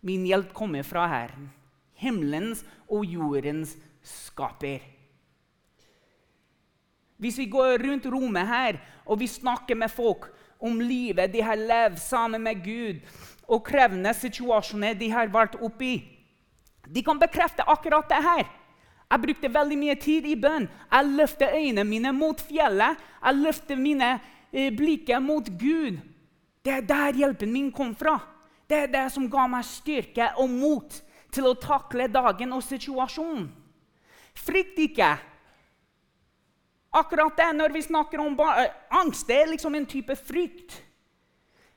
Min 0.00 0.24
hjelp 0.24 0.54
kommer 0.56 0.82
fra 0.82 1.04
Herren, 1.12 1.52
himmelens 1.92 2.64
og 2.88 3.04
jordens 3.04 3.76
skaper. 4.00 4.95
Hvis 7.16 7.38
vi 7.38 7.46
går 7.48 7.80
rundt 7.84 8.06
rommet 8.12 8.46
her 8.46 8.80
og 9.06 9.20
vi 9.20 9.28
snakker 9.30 9.78
med 9.78 9.90
folk 9.92 10.28
om 10.60 10.80
livet 10.80 11.32
de 11.32 11.42
har 11.44 11.56
levd 11.56 11.98
sammen 12.00 12.42
med 12.42 12.62
Gud, 12.64 13.00
og 13.46 13.62
krevende 13.64 14.10
situasjoner 14.14 14.96
de 14.98 15.10
har 15.12 15.30
vært 15.30 15.54
oppi, 15.62 16.00
de 16.86 17.02
kan 17.02 17.18
bekrefte 17.18 17.62
akkurat 17.66 18.08
det 18.10 18.22
her. 18.22 18.46
Jeg 19.06 19.22
brukte 19.22 19.52
veldig 19.54 19.76
mye 19.78 19.94
tid 20.02 20.26
i 20.26 20.34
bønn. 20.38 20.66
Jeg 20.66 21.12
løfter 21.18 21.54
øynene 21.54 21.84
mine 21.86 22.12
mot 22.14 22.40
fjellet. 22.42 22.98
Jeg 23.22 23.38
løfter 23.38 23.78
mine 23.78 24.16
blikket 24.50 24.76
blikker 24.76 25.18
mot 25.20 25.48
Gud. 25.58 25.98
Det 26.64 26.72
er 26.72 26.80
der 26.86 27.18
hjelpen 27.18 27.52
min 27.52 27.72
kom 27.72 27.94
fra. 27.94 28.18
Det 28.66 28.76
er 28.76 28.86
det 28.90 29.12
som 29.12 29.28
ga 29.30 29.46
meg 29.50 29.66
styrke 29.66 30.30
og 30.40 30.50
mot 30.50 30.94
til 31.30 31.46
å 31.46 31.54
takle 31.60 32.08
dagen 32.08 32.54
og 32.56 32.64
situasjonen. 32.64 33.50
Frykt 34.36 34.78
ikke. 34.80 35.10
Akkurat 36.96 37.36
det 37.36 37.50
når 37.56 37.74
vi 37.74 37.82
snakker 37.84 38.22
om 38.22 38.36
eh, 38.40 38.70
angst, 38.90 39.26
det 39.28 39.40
er 39.42 39.50
liksom 39.52 39.74
en 39.76 39.88
type 39.88 40.16
frykt. 40.16 40.78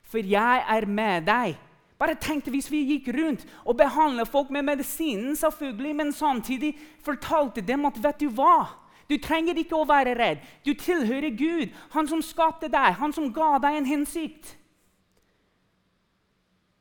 For 0.09 0.23
jeg 0.23 0.63
er 0.63 0.87
med 0.87 1.27
deg. 1.27 1.57
Bare 1.99 2.15
tenk 2.15 2.47
hvis 2.47 2.69
vi 2.71 2.85
gikk 2.93 3.09
rundt 3.11 3.43
og 3.65 3.75
behandlet 3.77 4.29
folk 4.31 4.51
med 4.55 4.63
medisinen, 4.63 5.35
selvfølgelig, 5.35 5.95
men 5.95 6.13
samtidig 6.15 6.77
fortalte 7.03 7.61
dem 7.61 7.83
at 7.89 7.99
vet 8.03 8.21
du 8.23 8.29
hva? 8.31 8.69
Du 9.09 9.17
trenger 9.17 9.57
ikke 9.57 9.75
å 9.75 9.87
være 9.89 10.13
redd. 10.15 10.45
Du 10.63 10.71
tilhører 10.77 11.33
Gud, 11.35 11.75
han 11.91 12.07
som 12.07 12.21
skapte 12.23 12.69
deg, 12.71 12.95
han 13.01 13.13
som 13.13 13.27
ga 13.33 13.57
deg 13.59 13.79
en 13.79 13.89
hensikt. 13.89 14.53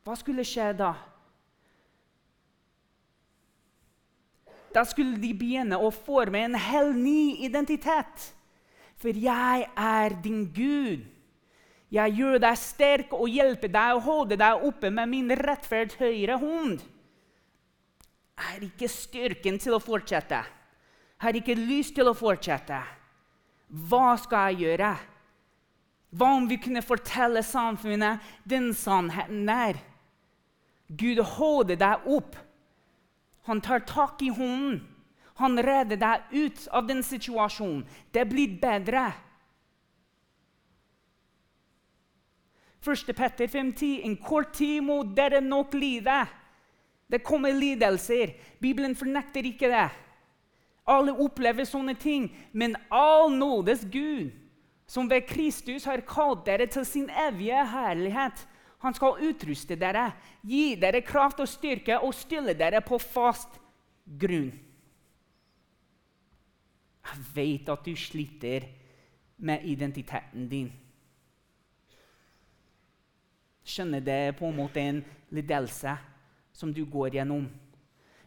Hva 0.05 0.15
skulle 0.17 0.47
skje 0.47 0.71
da? 0.79 0.93
Da 4.75 4.85
skulle 4.85 5.17
de 5.21 5.33
begynne 5.37 5.79
å 5.81 5.91
forme 5.95 6.43
en 6.45 6.59
hel 6.61 6.93
ny 6.97 7.39
identitet. 7.47 8.33
For 8.99 9.15
jeg 9.15 9.69
er 9.79 10.17
din 10.23 10.45
Gud. 10.53 11.07
Jeg 11.89 12.17
gjør 12.19 12.37
deg 12.43 12.61
sterk 12.61 13.13
og 13.17 13.31
hjelper 13.33 13.71
deg 13.73 13.97
å 13.97 14.05
holde 14.05 14.37
deg 14.37 14.65
oppe 14.69 14.91
med 14.93 15.09
min 15.09 15.33
rettferds 15.41 15.97
høyre 16.01 16.37
hånd. 16.41 16.83
Jeg 18.39 18.45
har 18.45 18.67
ikke 18.67 18.91
styrken 18.93 19.57
til 19.59 19.75
å 19.75 19.83
fortsette. 19.83 20.43
Jeg 21.19 21.25
har 21.25 21.39
ikke 21.41 21.57
lyst 21.59 21.97
til 21.97 22.11
å 22.11 22.15
fortsette. 22.15 22.83
Hva 23.89 24.13
skal 24.21 24.53
jeg 24.53 24.69
gjøre? 24.69 24.93
Hva 26.15 26.29
om 26.37 26.47
vi 26.49 26.61
kunne 26.61 26.85
fortelle 26.85 27.43
samfunnet 27.45 28.23
den 28.49 28.71
sannheten 28.77 29.43
der? 29.49 29.81
Gud 30.89 31.21
holder 31.37 31.77
deg 31.81 32.07
opp. 32.09 32.37
Han 33.49 33.61
tar 33.65 33.81
tak 33.89 34.23
i 34.23 34.29
hånden. 34.29 34.83
Han 35.41 35.57
redder 35.63 35.97
deg 35.97 36.33
ut 36.37 36.67
av 36.69 36.85
den 36.87 37.01
situasjonen. 37.03 37.87
Det 38.13 38.27
blir 38.29 38.59
bedre. 38.61 39.07
1. 42.85 43.17
Petter 43.17 43.47
5,10.: 43.47 44.03
En 44.05 44.17
kort 44.17 44.53
tid 44.53 44.83
må 44.85 45.01
dere 45.17 45.41
nok 45.41 45.73
lide. 45.75 46.27
Det 47.09 47.23
kommer 47.25 47.53
lidelser. 47.57 48.35
Bibelen 48.61 48.97
fornekter 48.97 49.49
ikke 49.49 49.73
det. 49.73 49.89
Alle 50.85 51.17
opplever 51.17 51.65
sånne 51.65 51.95
ting, 51.97 52.29
men 52.53 52.77
all 52.93 53.33
nådes 53.33 53.87
Gud, 53.89 54.31
som 54.87 55.09
ved 55.09 55.25
Kristus 55.29 55.89
har 55.89 56.05
kalt 56.05 56.45
dere 56.45 56.67
til 56.69 56.85
sin 56.85 57.09
evige 57.11 57.65
herlighet, 57.73 58.45
han 58.79 58.95
skal 58.95 59.23
utruste 59.27 59.77
dere, 59.79 60.13
gi 60.47 60.77
dere 60.79 61.03
kraft 61.03 61.41
og 61.43 61.51
styrke 61.51 61.99
og 61.99 62.15
stille 62.15 62.55
dere 62.59 62.81
på 62.85 62.99
fast 63.03 63.59
grunn. 64.07 64.53
Jeg 67.09 67.25
vet 67.35 67.71
at 67.73 67.87
du 67.87 67.95
sliter 67.97 68.69
med 69.39 69.65
identiteten 69.67 70.47
din. 70.51 70.69
Skjønner 73.69 74.01
det 74.05 74.37
på 74.39 74.49
en 74.49 74.57
måte 74.57 74.81
en 74.81 75.03
lidelse 75.35 75.95
som 76.53 76.73
du 76.75 76.85
går 76.89 77.19
gjennom. 77.19 77.47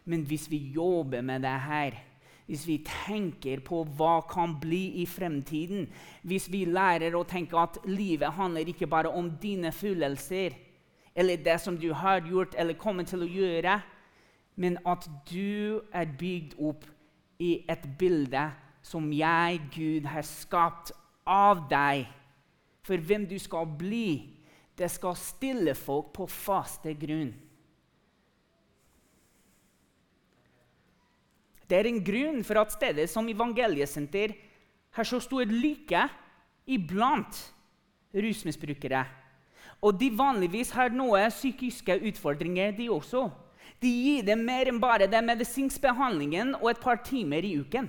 Men 0.04 0.24
hvis 0.26 0.48
vi 0.50 0.58
jobber 0.74 1.22
med 1.22 1.42
det 1.44 1.58
her, 1.66 1.98
hvis 2.46 2.66
vi 2.66 2.78
tenker 2.86 3.62
på 3.64 3.84
hva 3.96 4.20
kan 4.28 4.56
bli 4.60 5.02
i 5.02 5.06
fremtiden, 5.06 5.86
hvis 6.26 6.48
vi 6.52 6.64
lærer 6.66 7.14
å 7.16 7.24
tenke 7.28 7.58
at 7.58 7.78
livet 7.86 8.34
handler 8.36 8.68
ikke 8.68 8.90
bare 8.90 9.12
om 9.12 9.30
dine 9.42 9.72
følelser 9.72 10.58
eller 11.14 11.36
det 11.44 11.58
som 11.60 11.76
du 11.78 11.92
har 11.92 12.24
gjort 12.26 12.54
eller 12.58 12.78
kommer 12.80 13.04
til 13.04 13.24
å 13.24 13.28
gjøre, 13.28 13.78
men 14.56 14.78
at 14.88 15.06
du 15.30 15.80
er 15.92 16.08
bygd 16.18 16.56
opp 16.60 16.84
i 17.42 17.62
et 17.70 17.84
bilde 17.98 18.48
som 18.82 19.12
jeg, 19.14 19.60
Gud, 19.74 20.08
har 20.10 20.26
skapt 20.26 20.92
av 21.28 21.66
deg, 21.70 22.06
for 22.82 22.98
hvem 22.98 23.28
du 23.30 23.38
skal 23.38 23.68
bli. 23.78 24.32
Det 24.74 24.88
skal 24.90 25.14
stille 25.20 25.74
folk 25.78 26.10
på 26.16 26.26
faste 26.26 26.94
grunn. 26.98 27.30
Det 31.72 31.78
er 31.80 31.88
en 31.88 32.02
grunn 32.04 32.42
for 32.44 32.60
at 32.60 32.74
stedet 32.74 33.08
som 33.08 33.24
evangeliesenter 33.32 34.34
har 34.92 35.06
så 35.08 35.16
stor 35.24 35.48
lykke 35.48 36.02
iblant 36.68 37.38
rusmisbrukere. 38.12 39.06
Og 39.80 39.96
de 39.96 40.10
vanligvis 40.12 40.74
har 40.76 40.92
noen 40.92 41.32
psykiske 41.32 41.96
utfordringer, 42.10 42.74
de 42.76 42.90
også. 42.92 43.24
De 43.80 43.88
gir 43.88 44.26
dem 44.26 44.44
mer 44.44 44.68
enn 44.68 44.82
bare 44.82 45.08
den 45.08 45.24
medisinske 45.24 45.80
behandlingen 45.80 46.52
og 46.60 46.74
et 46.74 46.82
par 46.82 47.00
timer 47.08 47.40
i 47.40 47.56
uken. 47.64 47.88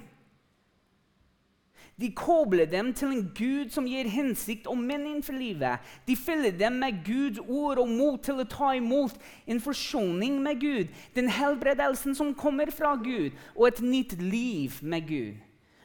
De 2.00 2.10
kobler 2.16 2.66
dem 2.66 2.90
til 2.98 3.12
en 3.14 3.26
Gud 3.38 3.70
som 3.74 3.86
gir 3.88 4.10
hensikt 4.10 4.68
og 4.68 4.80
mening 4.82 5.22
for 5.26 5.38
livet. 5.38 5.82
De 6.08 6.16
fyller 6.18 6.56
dem 6.58 6.80
med 6.82 7.04
Guds 7.06 7.40
ord 7.46 7.82
og 7.84 7.90
mot 7.90 8.24
til 8.26 8.42
å 8.42 8.48
ta 8.50 8.74
imot 8.78 9.18
en 9.46 9.62
forsoning 9.62 10.40
med 10.42 10.62
Gud, 10.62 10.94
den 11.14 11.30
helbredelsen 11.30 12.18
som 12.18 12.34
kommer 12.34 12.72
fra 12.74 12.96
Gud, 12.98 13.32
og 13.56 13.68
et 13.70 13.82
nytt 13.86 14.18
liv 14.22 14.80
med 14.82 15.08
Gud. 15.08 15.38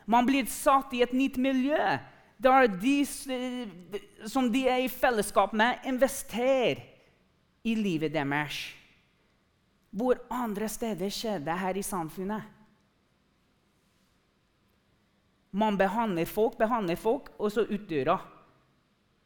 Man 0.09 0.27
blir 0.27 0.49
satt 0.49 0.95
i 0.97 1.03
et 1.05 1.13
nytt 1.13 1.37
miljø 1.37 1.99
der 2.39 2.69
de 2.71 3.03
som 4.31 4.47
de 4.53 4.63
er 4.71 4.85
i 4.85 4.89
fellesskap 4.89 5.53
med, 5.53 5.83
investerer 5.85 6.85
i 7.67 7.75
livet 7.75 8.15
deres. 8.15 8.61
Hvor 9.91 10.21
andre 10.31 10.69
steder 10.69 11.11
skjer 11.13 11.43
det 11.45 11.59
her 11.59 11.77
i 11.77 11.83
samfunnet? 11.83 12.58
Man 15.51 15.79
behandler 15.79 16.29
folk, 16.29 16.59
behandler 16.59 16.97
folk, 16.97 17.31
og 17.39 17.53
så 17.53 17.65
ut 17.65 17.89
døra. 17.89 18.19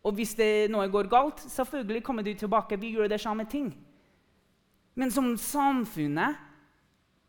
Og 0.03 0.15
hvis 0.19 0.35
det 0.39 0.71
noe 0.71 0.89
går 0.91 1.11
galt, 1.11 1.43
selvfølgelig 1.51 2.03
kommer 2.03 2.23
du 2.27 2.33
tilbake. 2.35 2.79
Vi 2.79 2.95
gjør 2.95 3.11
det 3.11 3.21
samme 3.23 3.47
ting. 3.51 3.71
Men 4.95 5.11
som 5.11 5.37
samfunnet 5.39 6.39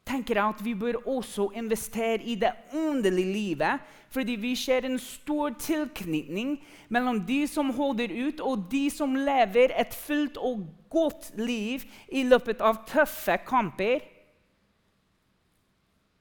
tenker 0.03 0.36
jeg 0.36 0.56
at 0.56 0.63
vi 0.65 0.73
bør 0.75 0.99
også 1.08 1.47
investere 1.56 2.21
i 2.27 2.36
det 2.36 2.51
åndelige 2.75 3.34
livet. 3.34 3.84
Fordi 4.13 4.36
vi 4.38 4.56
ser 4.56 4.86
en 4.86 4.99
stor 4.99 5.56
tilknytning 5.60 6.58
mellom 6.89 7.21
de 7.25 7.43
som 7.47 7.71
holder 7.73 8.12
ut, 8.27 8.41
og 8.41 8.67
de 8.71 8.89
som 8.93 9.15
lever 9.15 9.73
et 9.79 9.93
fullt 9.93 10.38
og 10.38 10.67
godt 10.93 11.32
liv 11.38 11.86
i 12.12 12.25
løpet 12.27 12.62
av 12.62 12.84
tøffe 12.89 13.39
kamper. 13.47 14.03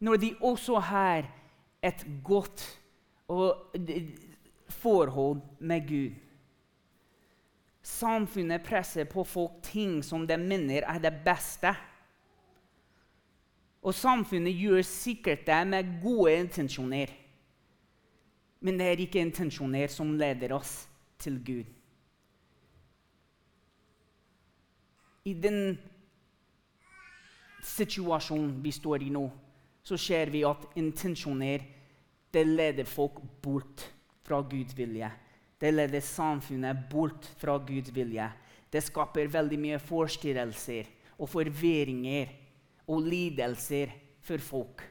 Når 0.00 0.16
de 0.16 0.34
også 0.40 0.78
har 0.78 1.28
et 1.82 2.06
godt 2.24 2.62
forhold 4.68 5.40
med 5.58 5.88
Gud. 5.88 6.12
Samfunnet 7.82 8.62
presser 8.62 9.04
på 9.10 9.24
folk 9.26 9.58
ting 9.66 10.04
som 10.04 10.26
de 10.26 10.36
mener 10.38 10.86
er 10.86 10.98
det 11.02 11.12
beste. 11.24 11.74
Og 13.82 13.94
samfunnet 13.94 14.54
gjør 14.54 14.82
sikkert 14.86 15.46
det 15.46 15.60
med 15.66 15.96
gode 16.02 16.36
intensjoner. 16.38 17.10
Men 18.62 18.78
det 18.78 18.86
er 18.86 19.02
ikke 19.02 19.24
intensjoner 19.26 19.90
som 19.90 20.14
leder 20.14 20.54
oss 20.54 20.84
til 21.18 21.40
Gud. 21.42 21.64
I 25.24 25.34
den 25.34 25.78
situasjonen 27.62 28.62
vi 28.62 28.70
står 28.74 29.02
i 29.06 29.10
nå, 29.14 29.26
så 29.82 29.98
ser 29.98 30.30
vi 30.30 30.44
at 30.46 30.64
intensjoner 30.78 31.64
det 32.32 32.44
leder 32.46 32.88
folk 32.88 33.18
bort 33.42 33.84
fra 34.24 34.40
Guds 34.40 34.76
vilje. 34.78 35.10
Det 35.60 35.72
leder 35.74 36.00
samfunnet 36.00 36.86
bort 36.90 37.26
fra 37.38 37.58
Guds 37.58 37.92
vilje. 37.94 38.28
Det 38.72 38.80
skaper 38.82 39.28
veldig 39.30 39.58
mye 39.60 39.80
forstyrrelser 39.82 40.88
og 41.18 41.28
forvirringer 41.28 42.30
og 42.88 43.04
lidelser 43.04 43.92
for 44.24 44.42
folk. 44.42 44.82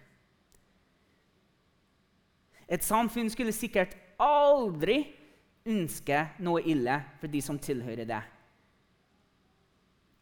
Et 2.71 2.83
samfunn 2.83 3.31
skulle 3.31 3.51
sikkert 3.55 3.97
aldri 4.21 5.01
ønske 5.67 6.21
noe 6.39 6.61
ille 6.63 7.01
for 7.19 7.31
de 7.31 7.41
som 7.43 7.59
tilhører 7.59 8.07
det. 8.07 8.21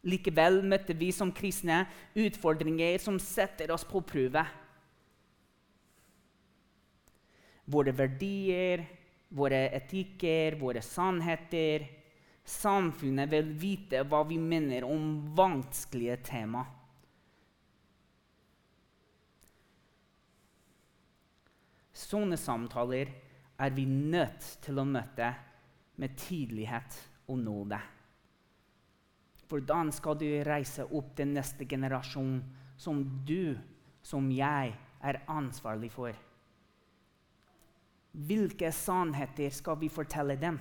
Likevel 0.08 0.62
møtte 0.64 0.96
vi 0.96 1.10
som 1.12 1.30
kristne 1.36 1.84
utfordringer 2.16 2.96
som 3.02 3.20
setter 3.20 3.70
oss 3.74 3.84
på 3.84 4.00
prøve. 4.00 4.42
Våre 7.70 7.94
verdier, 7.94 8.82
våre 9.28 9.68
etikker, 9.78 10.58
våre 10.58 10.82
sannheter. 10.82 11.86
Samfunnet 12.44 13.30
vil 13.30 13.52
vite 13.60 14.02
hva 14.08 14.24
vi 14.26 14.38
mener 14.42 14.86
om 14.88 15.34
vanskelige 15.38 16.16
tema. 16.26 16.64
Sånne 21.94 22.38
samtaler 22.40 23.10
er 23.60 23.72
vi 23.76 23.84
nødt 23.86 24.46
til 24.64 24.80
å 24.80 24.88
møte 24.88 25.28
med 26.00 26.16
tydelighet 26.18 26.96
og 27.28 27.38
nåde. 27.44 27.78
Hvordan 29.50 29.90
skal 29.92 30.16
du 30.18 30.28
reise 30.46 30.86
opp 30.86 31.12
den 31.18 31.34
neste 31.36 31.66
generasjon 31.68 32.40
som 32.80 33.02
du, 33.26 33.58
som 34.02 34.30
jeg, 34.32 34.74
er 35.00 35.22
ansvarlig 35.32 35.90
for? 35.92 36.16
Hvilke 38.10 38.72
sannheter 38.74 39.52
skal 39.54 39.78
vi 39.78 39.88
fortelle 39.92 40.34
dem? 40.40 40.58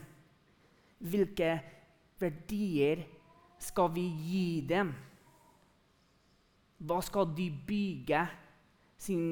Hvilke 0.99 1.55
verdier 2.19 3.05
skal 3.59 3.89
vi 3.95 4.05
gi 4.05 4.61
dem? 4.69 4.91
Hva 6.79 6.99
skal 7.03 7.31
de 7.35 7.49
bygge 7.49 8.21
sin 8.99 9.25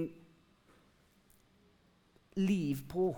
liv 2.42 2.82
på? 2.90 3.12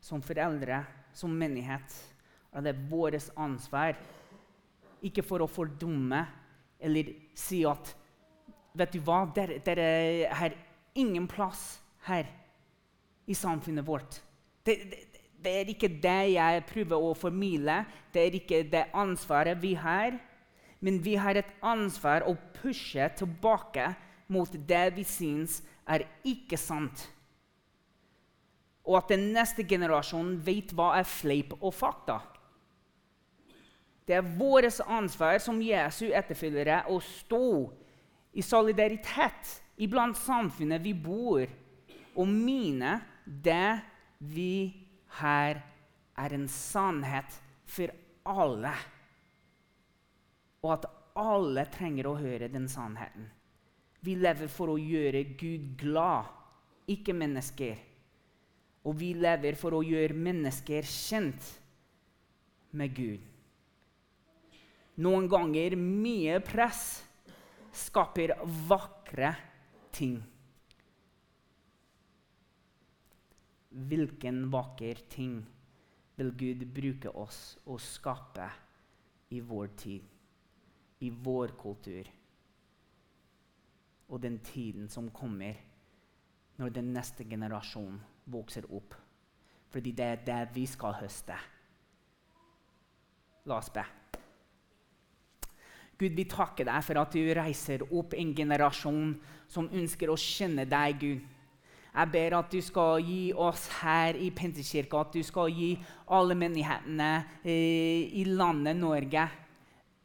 Som 0.00 0.22
foreldre, 0.24 0.84
som 1.12 1.34
menighet, 1.36 1.98
er 2.54 2.64
det 2.64 2.78
vårt 2.90 3.30
ansvar. 3.36 3.98
Ikke 5.02 5.24
for 5.26 5.42
å 5.42 5.50
fordumme 5.50 6.22
eller 6.80 7.16
si 7.36 7.64
at 7.68 7.96
Vet 8.70 8.92
du 8.94 9.00
hva, 9.02 9.24
dere, 9.34 9.56
dere 9.66 10.30
her 10.38 10.52
ingen 10.94 11.26
plass 11.28 11.80
her 12.06 12.28
i 13.26 13.34
samfunnet 13.34 13.86
vårt. 13.86 14.20
Det, 14.64 14.76
det, 14.90 14.98
det, 15.40 15.52
er 15.52 15.72
ikke 15.72 15.92
det 16.02 16.18
jeg 16.34 16.64
prøver 16.68 17.06
å 17.10 17.14
formidle, 17.18 17.84
det 18.12 18.26
er 18.26 18.36
ikke 18.40 18.64
det 18.72 18.88
ansvaret 18.96 19.60
vi 19.62 19.74
har. 19.78 20.18
Men 20.80 20.96
vi 21.04 21.14
har 21.20 21.36
et 21.36 21.50
ansvar 21.60 22.24
å 22.24 22.36
pushe 22.56 23.04
tilbake 23.18 23.90
mot 24.32 24.52
det 24.68 24.86
vi 24.96 25.04
syns 25.04 25.60
er 25.84 26.06
ikke 26.24 26.56
sant. 26.60 27.04
Og 28.88 28.96
at 28.96 29.10
den 29.12 29.28
neste 29.34 29.66
generasjonen 29.68 30.38
vet 30.44 30.72
hva 30.74 30.94
er 30.98 31.08
fleip 31.08 31.52
og 31.60 31.74
fakta. 31.76 32.20
Det 34.08 34.16
er 34.16 34.30
vårt 34.40 34.80
ansvar 34.88 35.38
som 35.38 35.60
Jesu 35.62 36.08
etterfølgere 36.08 36.80
å 36.90 36.96
stå 37.04 37.44
i 38.34 38.42
solidaritet 38.42 39.52
iblant 39.80 40.18
samfunnet 40.18 40.82
vi 40.84 40.94
bor, 40.94 41.46
og 42.16 42.28
mine 42.28 42.98
det 43.24 43.80
vi 44.18 44.70
her 45.20 45.60
er 46.20 46.34
en 46.36 46.46
sannhet 46.52 47.36
for 47.70 47.92
alle. 48.28 48.72
Og 50.60 50.74
at 50.76 50.88
alle 51.20 51.64
trenger 51.72 52.10
å 52.10 52.18
høre 52.20 52.50
den 52.52 52.68
sannheten. 52.68 53.28
Vi 54.00 54.16
lever 54.16 54.48
for 54.52 54.72
å 54.72 54.78
gjøre 54.80 55.24
Gud 55.40 55.74
glad, 55.80 56.28
ikke 56.88 57.14
mennesker. 57.16 57.80
Og 58.88 58.96
vi 58.96 59.12
lever 59.16 59.56
for 59.60 59.76
å 59.76 59.82
gjøre 59.84 60.16
mennesker 60.16 60.86
kjent 60.88 61.50
med 62.76 62.94
Gud. 62.96 63.20
Noen 65.00 65.28
ganger 65.32 65.76
mye 65.80 66.40
press 66.44 67.00
skaper 67.76 68.34
vakre 68.68 69.32
ting. 69.92 70.18
Hvilken 73.70 74.46
vakker 74.52 75.02
ting 75.10 75.38
vil 76.16 76.32
Gud 76.36 76.64
bruke 76.74 77.12
oss 77.16 77.58
å 77.64 77.78
skape 77.80 78.48
i 79.30 79.40
vår 79.40 79.70
tid, 79.78 80.08
i 81.00 81.10
vår 81.10 81.54
kultur? 81.60 82.10
Og 84.10 84.18
den 84.22 84.40
tiden 84.42 84.88
som 84.90 85.12
kommer 85.14 85.54
når 86.58 86.74
den 86.74 86.90
neste 86.92 87.24
generasjonen 87.24 88.00
vokser 88.30 88.66
opp. 88.74 88.96
Fordi 89.70 89.94
det 89.94 90.04
er 90.04 90.26
det 90.26 90.40
vi 90.54 90.66
skal 90.66 90.98
høste. 90.98 91.38
La 93.46 93.56
oss 93.62 93.70
be. 93.72 93.84
Gud, 96.00 96.16
vi 96.16 96.24
takker 96.24 96.64
deg 96.64 96.84
for 96.86 97.02
at 97.02 97.12
du 97.12 97.20
reiser 97.36 97.84
opp 97.92 98.14
en 98.16 98.32
generasjon 98.36 99.12
som 99.50 99.68
ønsker 99.68 100.08
å 100.08 100.16
kjenne 100.16 100.64
deg, 100.68 100.96
Gud. 101.02 101.28
Jeg 101.90 102.10
ber 102.12 102.36
at 102.38 102.52
du 102.54 102.60
skal 102.62 103.02
gi 103.02 103.32
oss 103.34 103.66
her 103.80 104.16
i 104.16 104.30
Pentekirka, 104.32 105.02
at 105.02 105.12
du 105.12 105.24
skal 105.26 105.50
gi 105.50 105.72
alle 106.14 106.36
menighetene 106.38 107.10
eh, 107.42 108.06
i 108.16 108.24
landet 108.30 108.78
Norge 108.78 109.26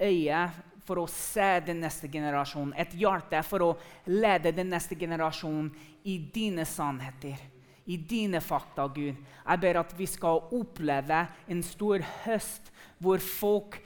øye 0.02 0.40
for 0.86 1.02
å 1.02 1.10
se 1.10 1.48
den 1.66 1.80
neste 1.86 2.10
generasjonen, 2.12 2.74
et 2.78 2.94
hjerte 2.98 3.42
for 3.46 3.66
å 3.66 3.72
lede 4.10 4.54
den 4.54 4.74
neste 4.74 4.98
generasjonen 4.98 5.72
i 6.06 6.20
dine 6.34 6.66
sannheter, 6.70 7.40
i 7.86 7.98
dine 7.98 8.42
fakta, 8.42 8.90
Gud. 8.90 9.18
Jeg 9.46 9.62
ber 9.62 9.80
at 9.82 9.94
vi 9.98 10.10
skal 10.10 10.44
oppleve 10.58 11.24
en 11.48 11.64
stor 11.66 12.04
høst 12.26 12.74
hvor 13.02 13.22
folk 13.22 13.80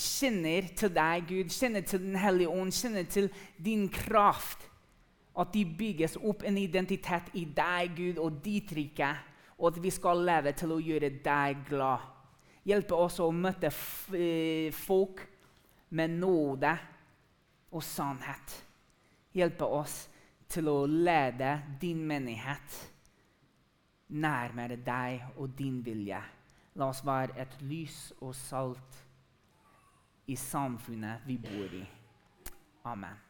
kjenner 0.00 0.68
til 0.76 0.92
deg, 0.94 1.26
Gud, 1.28 1.52
kjenner 1.52 1.84
til 1.86 2.02
Den 2.02 2.16
hellige 2.20 2.48
ånd, 2.48 2.72
kjenner 2.72 3.06
til 3.10 3.30
din 3.62 3.88
kraft. 3.92 4.66
At 5.36 5.52
de 5.52 5.64
bygges 5.78 6.16
opp 6.16 6.44
en 6.48 6.58
identitet 6.58 7.32
i 7.36 7.44
deg, 7.44 7.92
Gud, 7.96 8.20
og 8.22 8.40
ditt 8.44 8.72
rike. 8.76 9.10
Og 9.58 9.72
at 9.72 9.82
vi 9.82 9.92
skal 9.92 10.24
leve 10.24 10.52
til 10.56 10.72
å 10.72 10.80
gjøre 10.80 11.10
deg 11.24 11.62
glad. 11.68 12.04
Hjelpe 12.66 12.98
oss 12.98 13.20
å 13.22 13.30
møte 13.30 13.70
eh, 13.70 14.72
folk 14.74 15.22
med 15.96 16.16
nåde 16.18 16.72
og 17.70 17.84
sannhet. 17.84 18.56
Hjelpe 19.36 19.68
oss 19.68 20.06
til 20.50 20.68
å 20.72 20.80
lede 20.88 21.52
din 21.80 22.02
menighet 22.08 22.80
nærmere 24.08 24.76
deg 24.76 25.22
og 25.36 25.50
din 25.58 25.80
vilje. 25.84 26.20
La 26.76 26.90
oss 26.92 27.02
være 27.06 27.38
et 27.40 27.56
lys 27.64 28.12
og 28.20 28.34
salt 28.36 29.05
i 30.26 30.36
samfunnet 30.36 31.20
vi 31.26 31.38
bor 31.38 31.74
i. 31.74 31.86
Amen. 32.84 33.25